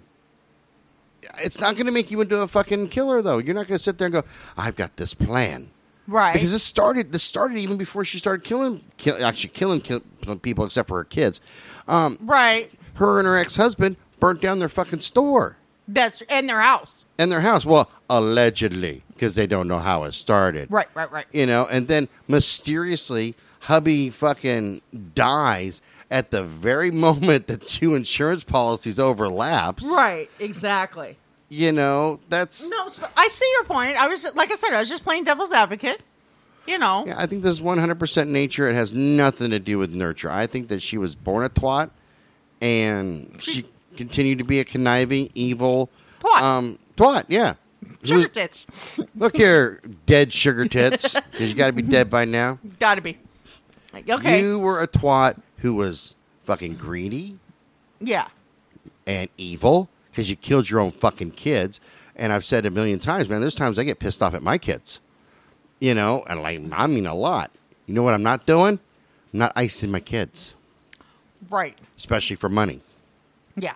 [1.38, 3.38] it's not going to make you into a fucking killer, though.
[3.38, 4.24] You're not going to sit there and go,
[4.56, 5.70] "I've got this plan."
[6.12, 6.34] Right.
[6.34, 7.10] Because this started.
[7.12, 10.02] This started even before she started killing, kill, actually killing kill,
[10.42, 11.40] people, except for her kids.
[11.88, 12.70] Um, right.
[12.94, 15.56] her and her ex husband burnt down their fucking store
[15.88, 17.06] That's in their house.
[17.18, 17.64] and their house.
[17.64, 20.70] Well, allegedly, because they don't know how it started.
[20.70, 21.26] Right, right, right.
[21.32, 24.82] You know, and then mysteriously, hubby fucking
[25.14, 29.84] dies at the very moment the two insurance policies overlaps.
[29.84, 31.16] Right, exactly.
[31.52, 32.70] You know, that's.
[32.70, 33.98] No, so I see your point.
[33.98, 36.02] I was like I said, I was just playing devil's advocate.
[36.66, 37.04] You know.
[37.06, 38.70] Yeah, I think this is 100% nature.
[38.70, 40.30] It has nothing to do with nurture.
[40.30, 41.90] I think that she was born a twat
[42.62, 43.66] and she
[43.98, 45.90] continued to be a conniving, evil.
[46.20, 46.40] Twat.
[46.40, 47.56] Um, twat, yeah.
[48.02, 48.98] Sugar tits.
[49.14, 52.60] Look here, dead sugar tits, because you got to be dead by now.
[52.80, 53.18] Gotta be.
[53.92, 54.40] Like, okay.
[54.40, 57.38] You were a twat who was fucking greedy
[58.00, 58.28] yeah.
[59.06, 61.80] and evil because you killed your own fucking kids.
[62.14, 64.58] And I've said a million times, man, there's times I get pissed off at my
[64.58, 65.00] kids.
[65.80, 67.50] You know, and like, I mean a lot.
[67.86, 68.78] You know what I'm not doing?
[69.32, 70.52] I'm not icing my kids,
[71.50, 71.76] Right.
[71.96, 72.80] especially for money.
[73.56, 73.74] Yeah.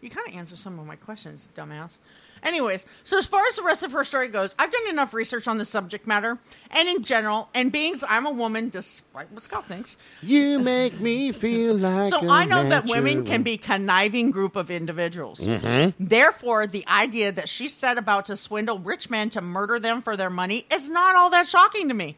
[0.00, 1.98] You kind of answer some of my questions, dumbass.
[2.44, 5.48] Anyways, so as far as the rest of her story goes, I've done enough research
[5.48, 6.38] on the subject matter,
[6.70, 11.32] and in general, and being I'm a woman, despite what Scott thinks, You make me
[11.32, 15.40] feel like so I know that women can be conniving group of individuals.
[15.40, 16.04] Mm-hmm.
[16.04, 20.16] Therefore, the idea that she set about to swindle rich men to murder them for
[20.16, 22.16] their money is not all that shocking to me.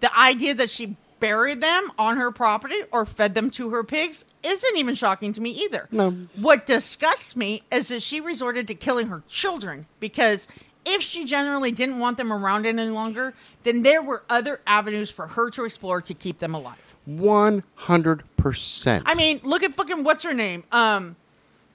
[0.00, 4.24] The idea that she buried them on her property or fed them to her pigs
[4.42, 5.86] isn't even shocking to me either.
[5.92, 6.10] No.
[6.34, 10.48] What disgusts me is that she resorted to killing her children because
[10.84, 15.28] if she generally didn't want them around any longer, then there were other avenues for
[15.28, 16.94] her to explore to keep them alive.
[17.08, 19.02] 100%.
[19.06, 20.64] I mean, look at fucking what's her name?
[20.72, 21.14] Um,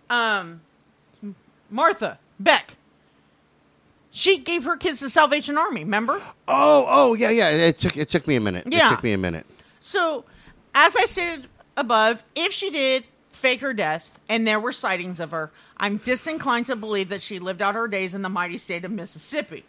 [0.09, 0.59] um,
[1.71, 2.75] Martha Beck.
[4.17, 5.83] She gave her kids to Salvation Army.
[5.83, 6.19] Remember?
[6.47, 7.49] oh, oh, yeah, yeah.
[7.51, 8.65] It took, it took me a minute.
[8.67, 8.87] Yeah.
[8.87, 9.45] It took me a minute.
[9.79, 10.25] So,
[10.73, 11.47] as I stated
[11.77, 16.65] above, if she did fake her death and there were sightings of her, I'm disinclined
[16.65, 19.65] to believe that she lived out her days in the mighty state of Mississippi.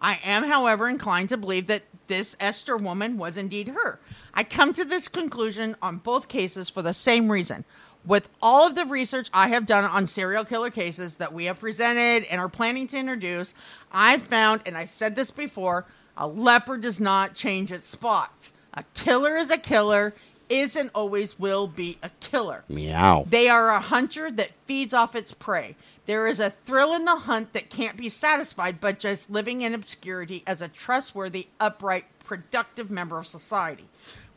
[0.00, 3.98] I am, however, inclined to believe that this Esther woman was indeed her.
[4.32, 7.64] I come to this conclusion on both cases for the same reason.
[8.04, 11.60] With all of the research I have done on serial killer cases that we have
[11.60, 13.54] presented and are planning to introduce,
[13.92, 15.84] I've found, and I said this before,
[16.16, 18.52] a leopard does not change its spots.
[18.74, 20.14] A killer is a killer,
[20.48, 22.64] is and always will be a killer.
[22.68, 23.26] Meow.
[23.28, 25.76] They are a hunter that feeds off its prey.
[26.06, 29.74] There is a thrill in the hunt that can't be satisfied by just living in
[29.74, 33.88] obscurity as a trustworthy, upright, productive member of society.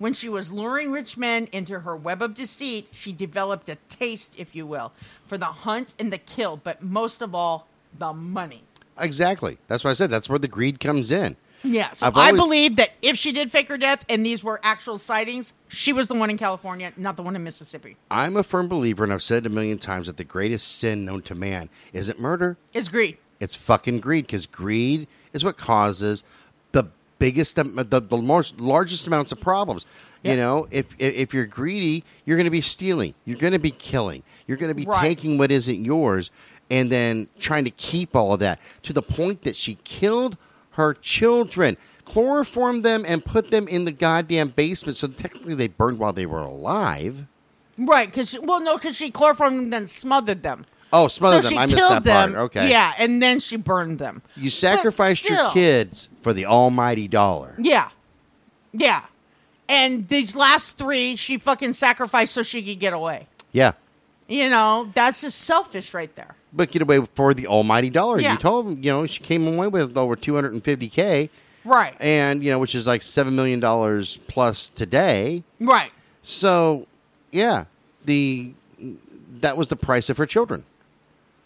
[0.02, 4.34] When she was luring rich men into her web of deceit, she developed a taste,
[4.40, 4.94] if you will,
[5.28, 7.68] for the hunt and the kill, but most of all,
[8.00, 8.64] the money.
[8.98, 9.60] Exactly.
[9.68, 10.10] That's what I said.
[10.10, 11.38] That's where the greed comes in.
[11.64, 14.60] Yeah, so I've I believe that if she did fake her death and these were
[14.64, 17.96] actual sightings, she was the one in California, not the one in Mississippi.
[18.10, 21.06] I'm a firm believer, and I've said it a million times, that the greatest sin
[21.06, 23.18] known to man isn't murder, It's greed.
[23.40, 26.24] it's fucking greed, because greed is what causes
[26.72, 26.86] the
[27.22, 29.86] biggest, am- the, the most largest amounts of problems.
[30.24, 30.32] Yeah.
[30.32, 33.60] You know, if, if if you're greedy, you're going to be stealing, you're going to
[33.60, 35.02] be killing, you're going to be Right.
[35.08, 36.30] taking what isn't yours,
[36.70, 40.38] and then trying to keep all of that to the point that she killed
[40.72, 44.96] her children, chloroformed them, and put them in the goddamn basement.
[44.96, 47.26] So technically, they burned while they were alive.
[47.78, 50.66] Right, because well, no, because she chloroformed them, then smothered them.
[50.94, 51.58] Oh, smothered so them.
[51.58, 52.34] I missed that them.
[52.34, 52.44] part.
[52.46, 52.70] Okay.
[52.70, 54.22] Yeah, and then she burned them.
[54.36, 57.56] You sacrificed your kids for the almighty dollar.
[57.58, 57.90] Yeah,
[58.74, 59.06] yeah.
[59.70, 63.28] And these last three, she fucking sacrificed so she could get away.
[63.54, 63.74] Yeah.
[64.28, 66.36] You know, that's just selfish right there.
[66.52, 68.20] But get away for the almighty dollar.
[68.20, 68.34] Yeah.
[68.34, 71.30] You told them, you know, she came away with over 250K,
[71.64, 73.62] Right, and, you know, which is like $7 million
[74.28, 75.44] plus today.
[75.60, 75.92] right.
[76.24, 76.88] So,
[77.32, 77.66] yeah,
[78.06, 78.54] the
[79.42, 80.66] that was the price of her children.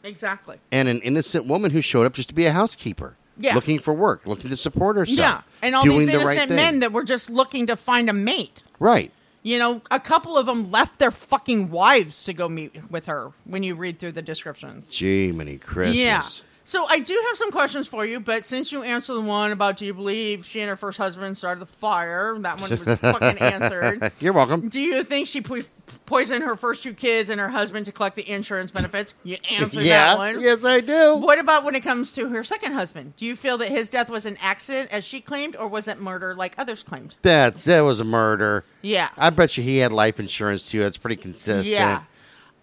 [0.06, 0.60] Exactly.
[0.72, 3.18] And an innocent woman who showed up just to be a housekeeper.
[3.38, 3.56] Yeah.
[3.56, 5.18] Looking for work, looking to support herself.
[5.18, 8.14] Yeah, and all these the right innocent men that were just looking to find a
[8.14, 8.64] mate.
[8.80, 9.12] Right.
[9.44, 13.34] You know, a couple of them left their fucking wives to go meet with her
[13.44, 14.90] when you read through the descriptions.
[14.90, 15.98] Gee, many Christmas.
[15.98, 16.24] Yeah.
[16.68, 19.78] So I do have some questions for you, but since you answered the one about
[19.78, 23.38] do you believe she and her first husband started the fire, that one was fucking
[23.38, 24.12] answered.
[24.20, 24.68] You're welcome.
[24.68, 25.62] Do you think she po-
[26.08, 29.14] poisoned her first two kids and her husband to collect the insurance benefits?
[29.24, 30.16] You answered yeah.
[30.16, 30.42] that one.
[30.42, 31.18] Yes, I do.
[31.18, 33.16] What about when it comes to her second husband?
[33.16, 36.02] Do you feel that his death was an accident, as she claimed, or was it
[36.02, 37.14] murder, like others claimed?
[37.22, 38.66] That's that was a murder.
[38.82, 39.10] Yeah.
[39.18, 40.80] I bet you he had life insurance too.
[40.80, 41.68] That's pretty consistent.
[41.68, 42.02] Yeah.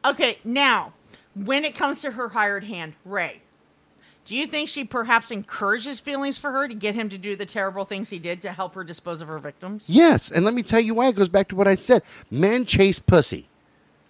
[0.04, 0.92] Okay, now,
[1.36, 3.40] when it comes to her hired hand, Ray,
[4.24, 7.44] Do you think she perhaps encourages feelings for her to get him to do the
[7.46, 9.84] terrible things he did to help her dispose of her victims?
[9.88, 11.08] Yes, and let me tell you why.
[11.08, 12.02] It goes back to what I said.
[12.30, 13.48] Men chase pussy.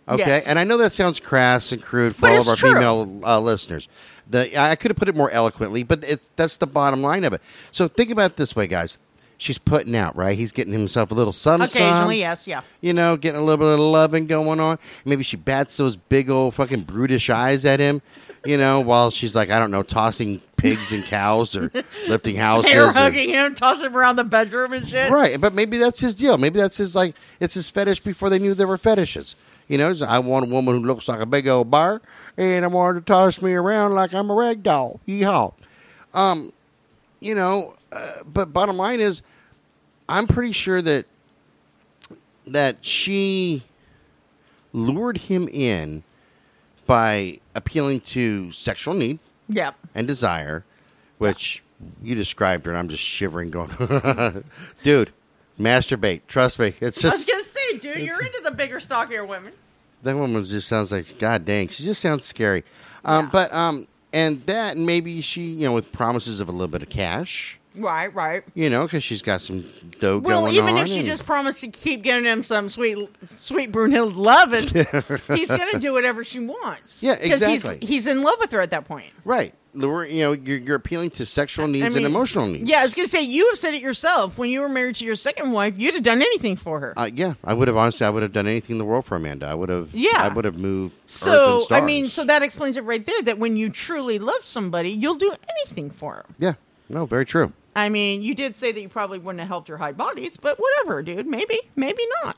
[0.08, 0.46] Okay, Yes.
[0.48, 2.72] and I know that sounds crass and crude for But all of our true.
[2.74, 3.88] female uh, listeners.
[4.28, 7.32] The I could have put it more eloquently, but it's that's the bottom line of
[7.32, 7.40] it.
[7.70, 8.98] So think about it this way, guys.
[9.42, 10.38] She's putting out, right?
[10.38, 12.60] He's getting himself a little some Occasionally, yes, yeah.
[12.80, 14.78] you know, getting a little bit of loving going on.
[15.04, 18.02] Maybe she bats those big old fucking brutish eyes at him,
[18.44, 21.72] you know, while she's like, I don't know, tossing pigs and cows or
[22.08, 22.70] lifting houses.
[22.70, 25.10] Hair or- hugging him, tossing him around the bedroom and shit.
[25.10, 26.38] Right, but maybe that's his deal.
[26.38, 29.34] Maybe that's his like it's his fetish before they knew there were fetishes.
[29.66, 32.00] You know, I want a woman who looks like a big old bar,
[32.36, 35.00] and I want her to toss me around like I'm a rag doll.
[35.08, 35.52] Yeehaw.
[36.14, 36.52] Um,
[37.18, 39.22] you know, uh, but bottom line is,
[40.08, 41.06] I'm pretty sure that
[42.46, 43.62] that she
[44.72, 46.02] lured him in
[46.86, 49.74] by appealing to sexual need Yep.
[49.94, 50.64] and desire,
[51.18, 51.62] which
[52.02, 53.70] you described her, and I'm just shivering, going,
[54.82, 55.12] dude,
[55.58, 56.22] masturbate.
[56.28, 59.52] Trust me, it's I was just gonna say, dude, you're into the bigger, stockier women.
[60.02, 61.68] that woman just sounds like god dang.
[61.68, 62.64] She just sounds scary.
[63.04, 63.28] Um.
[63.32, 66.82] But um, and that, and maybe she, you know, with promises of a little bit
[66.82, 68.44] of cash, Right, right.
[68.54, 69.64] you know, because she's got some
[70.00, 73.08] dough Well, going even if she and- just promised to keep giving him some sweet,
[73.24, 74.64] sweet Brunhilde loving,
[75.36, 77.02] he's gonna do whatever she wants.
[77.02, 77.78] Yeah, exactly.
[77.80, 79.06] He's, he's in love with her at that point.
[79.24, 82.68] right, lure, you know, you're, you're appealing to sexual needs mean, and emotional needs.
[82.68, 84.36] Yeah, I was gonna say you have said it yourself.
[84.36, 86.92] When you were married to your second wife, you'd have done anything for her.
[86.98, 89.16] Uh, yeah, I would have honestly, I would have done anything in the world for
[89.16, 89.46] Amanda.
[89.46, 90.10] I would have, Yeah.
[90.16, 90.94] I would have moved.
[91.04, 93.22] earth so I mean, so that explains it right there.
[93.22, 96.34] That when you truly love somebody, you'll do anything for them.
[96.38, 96.54] yeah,
[96.90, 97.52] no, very true.
[97.74, 100.58] I mean, you did say that you probably wouldn't have helped her hide bodies, but
[100.58, 101.26] whatever, dude.
[101.26, 102.36] Maybe, maybe not.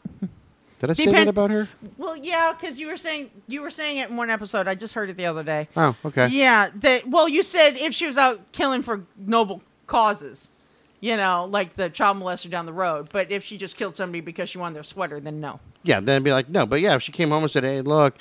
[0.80, 1.68] Did I say Depend- that about her?
[1.96, 4.68] Well, yeah, because you were saying you were saying it in one episode.
[4.68, 5.68] I just heard it the other day.
[5.76, 6.28] Oh, okay.
[6.28, 7.08] Yeah, that.
[7.08, 10.50] Well, you said if she was out killing for noble causes,
[11.00, 13.08] you know, like the child molester down the road.
[13.10, 15.60] But if she just killed somebody because she wanted their sweater, then no.
[15.82, 16.66] Yeah, then I'd be like, no.
[16.66, 18.16] But yeah, if she came home and said, hey, look,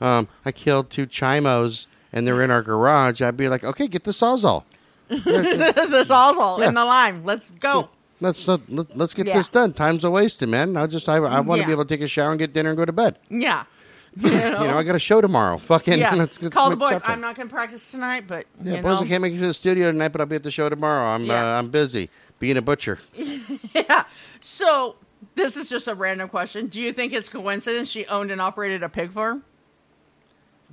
[0.00, 4.04] um, I killed two chimos and they're in our garage, I'd be like, okay, get
[4.04, 4.64] the sawzall.
[5.08, 6.68] the sawzall Yeah.
[6.68, 7.24] and the lime.
[7.24, 7.88] Let's go.
[8.20, 9.36] Let's let, let, us get Yeah.
[9.36, 9.72] this done.
[9.72, 10.76] Time's a wasted, man.
[10.76, 11.66] I just I, I want to Yeah.
[11.66, 13.18] be able to take a shower and get dinner and go to bed.
[13.30, 13.64] Yeah.
[14.18, 15.58] You know, You know, I got a show tomorrow.
[15.58, 16.14] Fucking yeah.
[16.14, 16.92] let's, let's Call the boys.
[16.94, 17.10] supper.
[17.10, 19.04] I'm not going to practice tonight, but Yeah, boys, know.
[19.04, 21.06] I can't make it to the studio tonight, but I'll be at the show tomorrow.
[21.08, 22.98] I'm uh, I'm busy being a butcher.
[23.14, 24.04] Yeah.
[24.40, 24.96] So
[25.34, 26.66] this is just a random question.
[26.68, 29.44] Do you think it's coincidence she owned and operated a pig farm?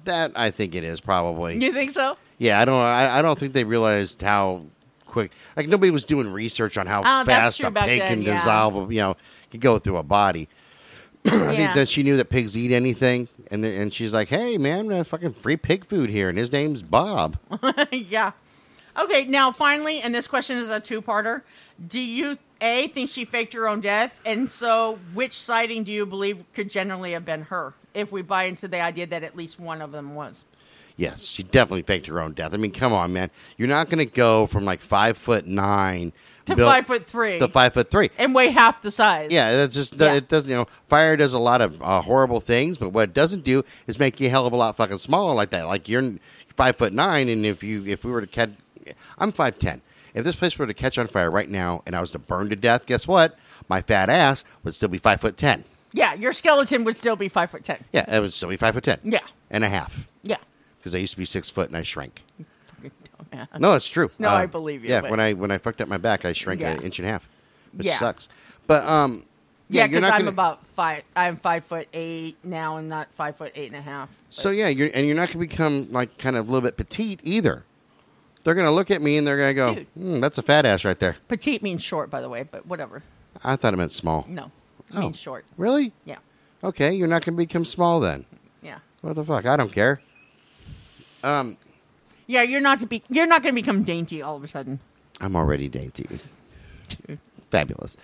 [0.05, 1.63] That I think it is probably.
[1.63, 2.17] You think so?
[2.37, 2.81] Yeah, I don't.
[2.81, 4.65] I, I don't think they realized how
[5.05, 5.31] quick.
[5.55, 8.07] Like nobody was doing research on how Oh, that's fast true a back pig then,
[8.09, 8.35] can yeah.
[8.35, 8.91] dissolve.
[8.91, 9.17] You know,
[9.51, 10.49] can go through a body.
[11.25, 14.57] I think that she knew that pigs eat anything, and then, and she's like, "Hey,
[14.57, 17.37] man, uh, fucking free pig food here," and his name's Bob.
[17.91, 18.33] yeah.
[18.99, 21.41] Okay, now finally, and this question is a two-parter.
[21.87, 26.05] Do you a think she faked her own death, and so which sighting do you
[26.05, 27.73] believe could generally have been her?
[27.93, 30.43] If we buy into the idea that at least one of them was.
[30.97, 32.53] yes, she definitely faked her own death.
[32.53, 36.11] I mean, come on, man, you're not going to go from like five foot nine
[36.45, 37.39] To built- five foot three.
[37.39, 38.09] to five foot three.
[38.17, 39.31] and weigh half the size.
[39.31, 40.13] Yeah, that's just Yeah.
[40.13, 40.49] it doesn't.
[40.49, 43.63] You know, fire does a lot of uh, horrible things, but what it doesn't do
[43.87, 45.67] is make you a hell of a lot fucking smaller like that.
[45.67, 46.13] Like you're
[46.55, 48.51] five foot nine, and if you if we were to catch,
[49.17, 49.81] I'm five ten.
[50.13, 52.49] If this place were to catch on fire right now and I was to burn
[52.51, 53.35] to death, guess what?
[53.67, 55.63] My fat ass would still be five foot ten.
[55.93, 57.83] Yeah, your skeleton would still be five foot ten.
[57.93, 58.99] Yeah, it would still be five foot ten.
[59.03, 59.19] Yeah.
[59.51, 60.37] and a half Yeah.
[60.79, 62.23] because I used to be six foot and I shrank.
[63.57, 64.11] No, it's true.
[64.19, 66.33] No, I believe you, Yeah, but- when I when I fucked up my back, I
[66.33, 66.71] shrank Yeah.
[66.71, 67.27] an inch and a half,
[67.73, 67.97] which Yeah.
[67.97, 68.29] sucks.
[68.67, 69.23] But um,
[69.69, 71.03] Yeah, yeah, because not I'm gonna, about five.
[71.15, 74.09] I'm five foot eight now, and not five foot eight and a half.
[74.29, 76.77] So yeah, you're and you're not going to become like kind of a little bit
[76.77, 77.63] petite either.
[78.43, 79.87] They're going to look at me and they're going to go, Dude.
[79.97, 83.01] hmm, "That's a fat ass right there." Petite means short, by the way, but whatever.
[83.43, 84.25] I thought it meant small.
[84.29, 84.51] No,
[84.95, 85.11] it Oh.
[85.13, 85.45] short.
[85.57, 85.93] Really?
[86.05, 86.17] Yeah,
[86.63, 88.25] Okay, you're not going to become small then.
[88.61, 89.45] yeah, What the fuck?
[89.45, 90.01] I don't care.
[91.23, 91.57] Um,
[92.27, 92.41] yeah.
[92.41, 93.01] You're not to be.
[93.09, 94.79] You're not going to become dainty all of a sudden.
[95.21, 96.07] I'm already dainty.
[97.49, 97.95] Fabulous.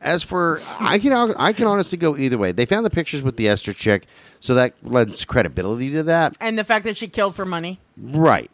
[0.00, 2.52] As for I can I can honestly go either way.
[2.52, 4.06] They found the pictures with the Esther chick,
[4.38, 6.36] so that lends credibility to that.
[6.40, 7.80] And the fact that she killed for money.
[7.96, 8.50] Right.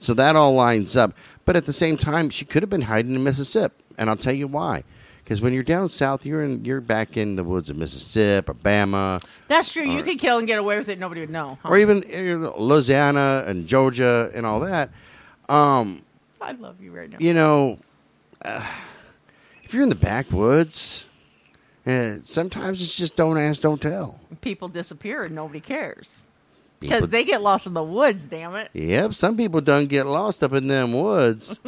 [0.00, 1.14] So that all lines up.
[1.46, 4.34] But at the same time, she could have been hiding in Mississippi, and I'll tell
[4.34, 4.84] you why.
[5.32, 9.18] Because when you're down south, you're in you're back in the woods of Mississippi, Alabama,
[9.48, 9.82] That's true.
[9.82, 10.04] You Alright.
[10.04, 10.98] could kill and get away with it.
[10.98, 11.56] Nobody would know.
[11.62, 11.70] huh?
[11.70, 14.90] or even uh, Louisiana and Georgia and all that.
[15.48, 16.02] Um,
[16.38, 17.16] I love you right now.
[17.18, 17.78] you know,
[18.44, 18.62] uh,
[19.62, 21.04] if you're in the backwoods,
[21.86, 24.20] uh, sometimes it's just don't ask, don't tell.
[24.42, 26.08] People disappear and nobody cares.
[26.78, 28.28] because they get lost in the woods.
[28.28, 28.68] Damn it!
[28.74, 31.58] Yep, some people done get lost up in them woods,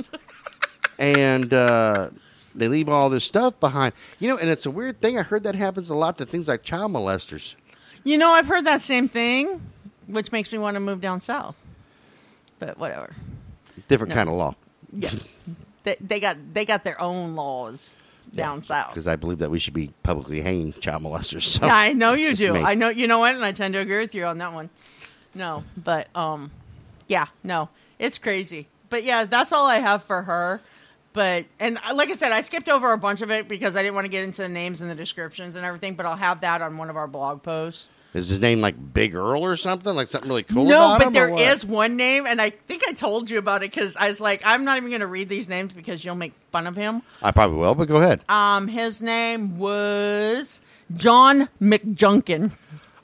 [0.99, 2.11] and uh,
[2.55, 3.93] they leave all their stuff behind.
[4.18, 5.18] You know, and it's a weird thing.
[5.18, 7.55] I heard that happens a lot to things like child molesters.
[8.05, 9.60] You know, I've heard that same thing,
[10.06, 11.62] which makes me want to move down south.
[12.59, 13.14] But whatever.
[13.89, 14.14] Different No.
[14.14, 14.55] kind of law,
[14.93, 15.10] Yeah,
[15.82, 17.93] they, they got they got their own laws
[18.35, 18.89] down south.
[18.90, 21.43] because I believe that we should be publicly hanging child molesters.
[21.43, 22.55] So Yeah, I know you do.
[22.55, 22.60] me.
[22.60, 24.70] I know you know what, and I tend to agree with you on that one.
[25.35, 26.51] No, but um,
[27.09, 27.68] yeah, no,
[27.98, 28.68] it's crazy.
[28.89, 30.60] But yeah, that's all I have for her.
[31.15, 33.95] But and like I said, I skipped over a bunch of it because I didn't
[33.95, 35.95] want to get into the names and the descriptions and everything.
[35.95, 37.89] But I'll have that on one of our blog posts.
[38.15, 39.93] Is his name like Big Earl or something?
[39.95, 40.65] Like something really cool?
[40.66, 43.97] no, but there is one name, and I think I told you about it because
[43.97, 46.69] I was like, I'm not even going to read these names because you'll make fun
[46.69, 47.03] of him.
[47.23, 48.24] I probably will, but go ahead.
[48.28, 50.61] Um, his name was
[50.97, 52.53] John McJunkin.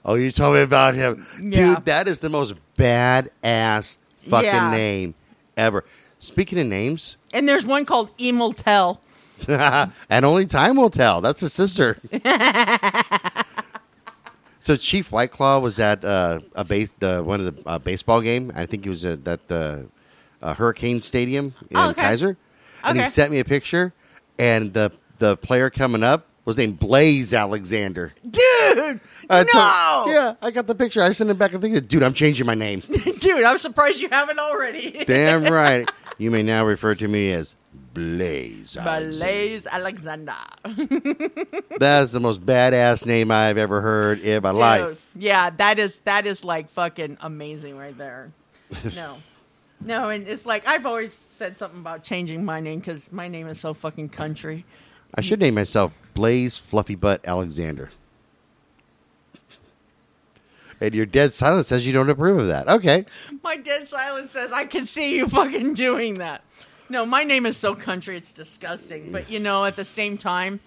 [0.04, 1.74] Oh, you told me about him, Yeah.
[1.74, 1.84] dude.
[1.86, 4.70] That is the most badass fucking Yeah.
[4.70, 5.14] name
[5.56, 5.84] ever.
[6.20, 9.00] Speaking of names, And there's one called Emil Tell.
[9.48, 11.20] and only time will tell.
[11.22, 11.96] That's his sister.
[14.60, 18.20] so Chief White Claw was at uh, a base, the one of the uh, baseball
[18.20, 18.52] game.
[18.54, 19.78] I think he was at that uh,
[20.42, 22.02] uh, Hurricane Stadium in Oh, okay.
[22.02, 22.36] Keizer,
[22.84, 23.94] and he sent me a picture,
[24.38, 28.12] and the the player coming up was named Blaze Alexander.
[28.28, 31.00] Dude, I no, yeah, I got the picture.
[31.02, 32.80] I sent it back and thinking, dude, I'm changing my name.
[33.20, 35.04] dude, I'm surprised you haven't already.
[35.06, 35.90] Damn right.
[36.20, 37.54] You may now refer to me as
[37.94, 38.76] Blaze.
[38.76, 39.24] Alexander.
[39.24, 40.34] Blaze Alexander.
[41.78, 45.10] That's the most badass name I've ever heard in my Dude, life.
[45.16, 48.32] yeah, that is that is like fucking amazing right there.
[48.94, 49.16] No.
[49.82, 53.46] No, and it's like I've always said something about changing my name because my name
[53.46, 54.66] is so fucking country.
[55.14, 57.88] I should name myself Blaze Fluffy Butt Alexander.
[60.80, 62.68] And your dead silence says you don't approve of that.
[62.68, 63.04] Okay.
[63.42, 66.42] My dead silence says I can see you fucking doing that.
[66.88, 69.12] No, my name is so country, it's disgusting.
[69.12, 70.58] But you know, at the same time,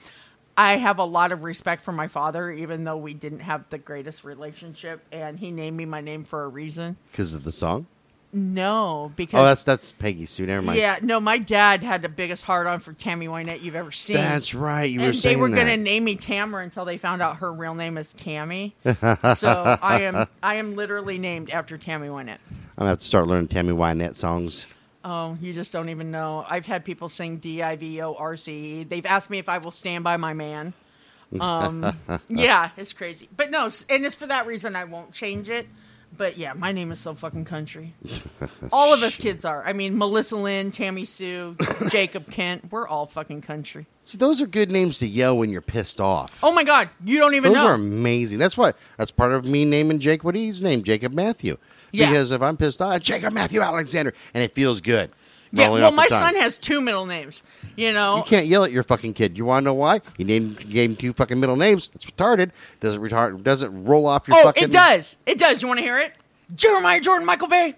[0.55, 3.77] I have a lot of respect for my father, even though we didn't have the
[3.77, 6.95] greatest relationship, and he named me my name for a reason.
[7.11, 7.87] Because of the song?
[8.35, 10.47] No, because Oh, that's that's Peggy Sue.
[10.47, 10.79] Never mind.
[10.79, 14.15] yeah, no, my dad had the biggest heart on for Tammy Wynette you've ever seen.
[14.15, 14.85] That's right.
[14.89, 17.53] You were and they were going to name me Tamara until they found out her
[17.53, 18.75] real name is Tammy.
[18.83, 22.39] so I am I am literally named after Tammy Wynette.
[22.49, 24.65] I'm going to have to start learning Tammy Wynette songs.
[25.05, 26.43] Oh, you just don't even know.
[26.49, 28.83] I've had people sing D I V O R C E.
[28.83, 30.73] They've asked me if I will stand by my man.
[31.39, 31.97] Um,
[32.29, 33.27] yeah, it's crazy.
[33.35, 35.67] But no, and it's for that reason I won't change it.
[36.15, 37.93] But yeah, my name is so fucking country.
[38.71, 39.63] all of us kids are.
[39.65, 41.55] I mean, Melissa Lynn, Tammy Sue,
[41.89, 43.87] Jacob Kent, we're all fucking country.
[44.03, 46.37] See, those are good names to yell when you're pissed off.
[46.43, 47.63] Oh my God, you don't even Those know.
[47.63, 48.39] Those are amazing.
[48.39, 48.73] That's why.
[48.97, 51.57] That's part of me naming Jake what he's named, Jacob Matthew.
[51.91, 52.09] Yeah.
[52.09, 55.11] Because if I'm pissed off, Jacob Matthew Alexander, and it feels good.
[55.53, 57.43] Yeah, well, my son has two middle names.
[57.75, 59.37] You know, You can't yell at your fucking kid.
[59.37, 60.01] You want to know why?
[60.17, 61.89] You named him two fucking middle names.
[61.93, 62.51] It's retarded.
[62.79, 63.43] Doesn't retard.
[63.43, 64.63] Doesn't roll off your oh, fucking.
[64.63, 65.15] it does.
[65.25, 65.61] It does.
[65.61, 66.13] You want to hear it?
[66.55, 67.75] Jeremiah Jordan Michael Bay,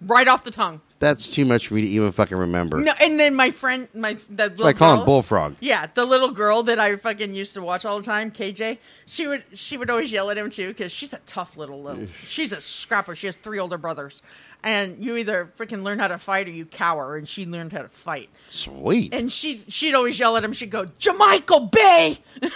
[0.00, 0.80] right off the tongue.
[0.98, 2.80] That's too much for me to even fucking remember.
[2.80, 5.56] No, and then my friend, my the little I call him Bullfrog.
[5.60, 8.78] Yeah, the little girl that I fucking used to watch all the time, KJ.
[9.04, 12.06] She would she would always yell at him too because she's a tough little little.
[12.26, 13.14] She's a scrapper.
[13.14, 14.22] She has three older brothers,
[14.66, 17.16] and you either freaking learn how to fight or you cower.
[17.16, 18.28] And she learned how to fight.
[18.50, 19.14] Sweet.
[19.14, 20.52] And she she'd always yell at him.
[20.52, 22.18] She'd go, "Jamichael Bay."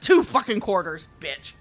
[0.04, 1.54] Two fucking quarters, bitch.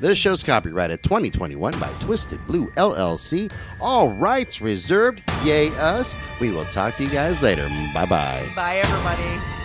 [0.00, 3.52] This show's copyrighted 2021 by Twisted Blue LLC.
[3.78, 5.22] All rights reserved.
[5.44, 6.16] Yay, us.
[6.40, 7.68] We will talk to you guys later.
[7.92, 8.48] Bye bye.
[8.56, 9.63] Bye, everybody.